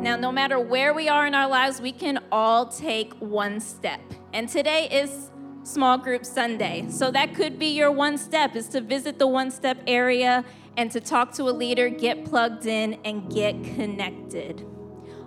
[0.00, 4.00] Now, no matter where we are in our lives, we can all take one step.
[4.32, 5.30] And today is
[5.64, 6.86] small group Sunday.
[6.88, 10.44] So that could be your one step is to visit the one step area
[10.76, 14.64] and to talk to a leader, get plugged in and get connected.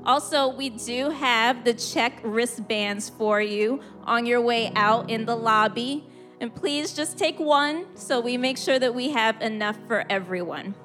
[0.05, 5.35] Also, we do have the check wristbands for you on your way out in the
[5.35, 6.07] lobby.
[6.39, 10.75] And please just take one so we make sure that we have enough for everyone.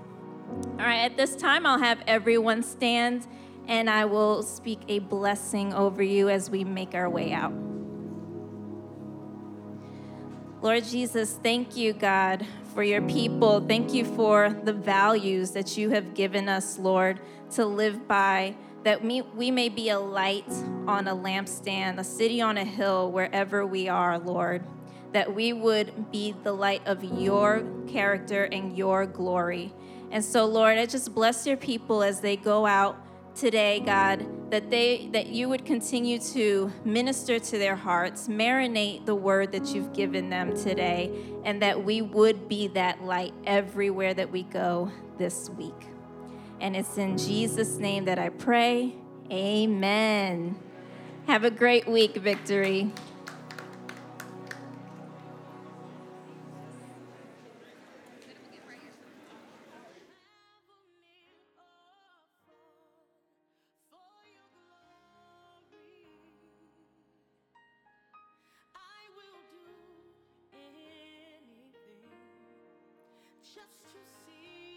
[0.78, 3.26] All right, at this time, I'll have everyone stand
[3.68, 7.52] and I will speak a blessing over you as we make our way out.
[10.62, 13.60] Lord Jesus, thank you, God, for your people.
[13.60, 17.20] Thank you for the values that you have given us, Lord,
[17.52, 18.56] to live by
[18.86, 20.48] that we, we may be a light
[20.86, 24.64] on a lampstand, a city on a hill, wherever we are, Lord.
[25.12, 29.74] That we would be the light of your character and your glory.
[30.12, 32.96] And so, Lord, I just bless your people as they go out
[33.36, 39.14] today, God, that they that you would continue to minister to their hearts, marinate the
[39.14, 41.10] word that you've given them today,
[41.44, 45.74] and that we would be that light everywhere that we go this week.
[46.60, 48.94] And it's in Jesus' name that I pray.
[49.30, 50.56] Amen.
[51.26, 52.92] Have a great week, Victory.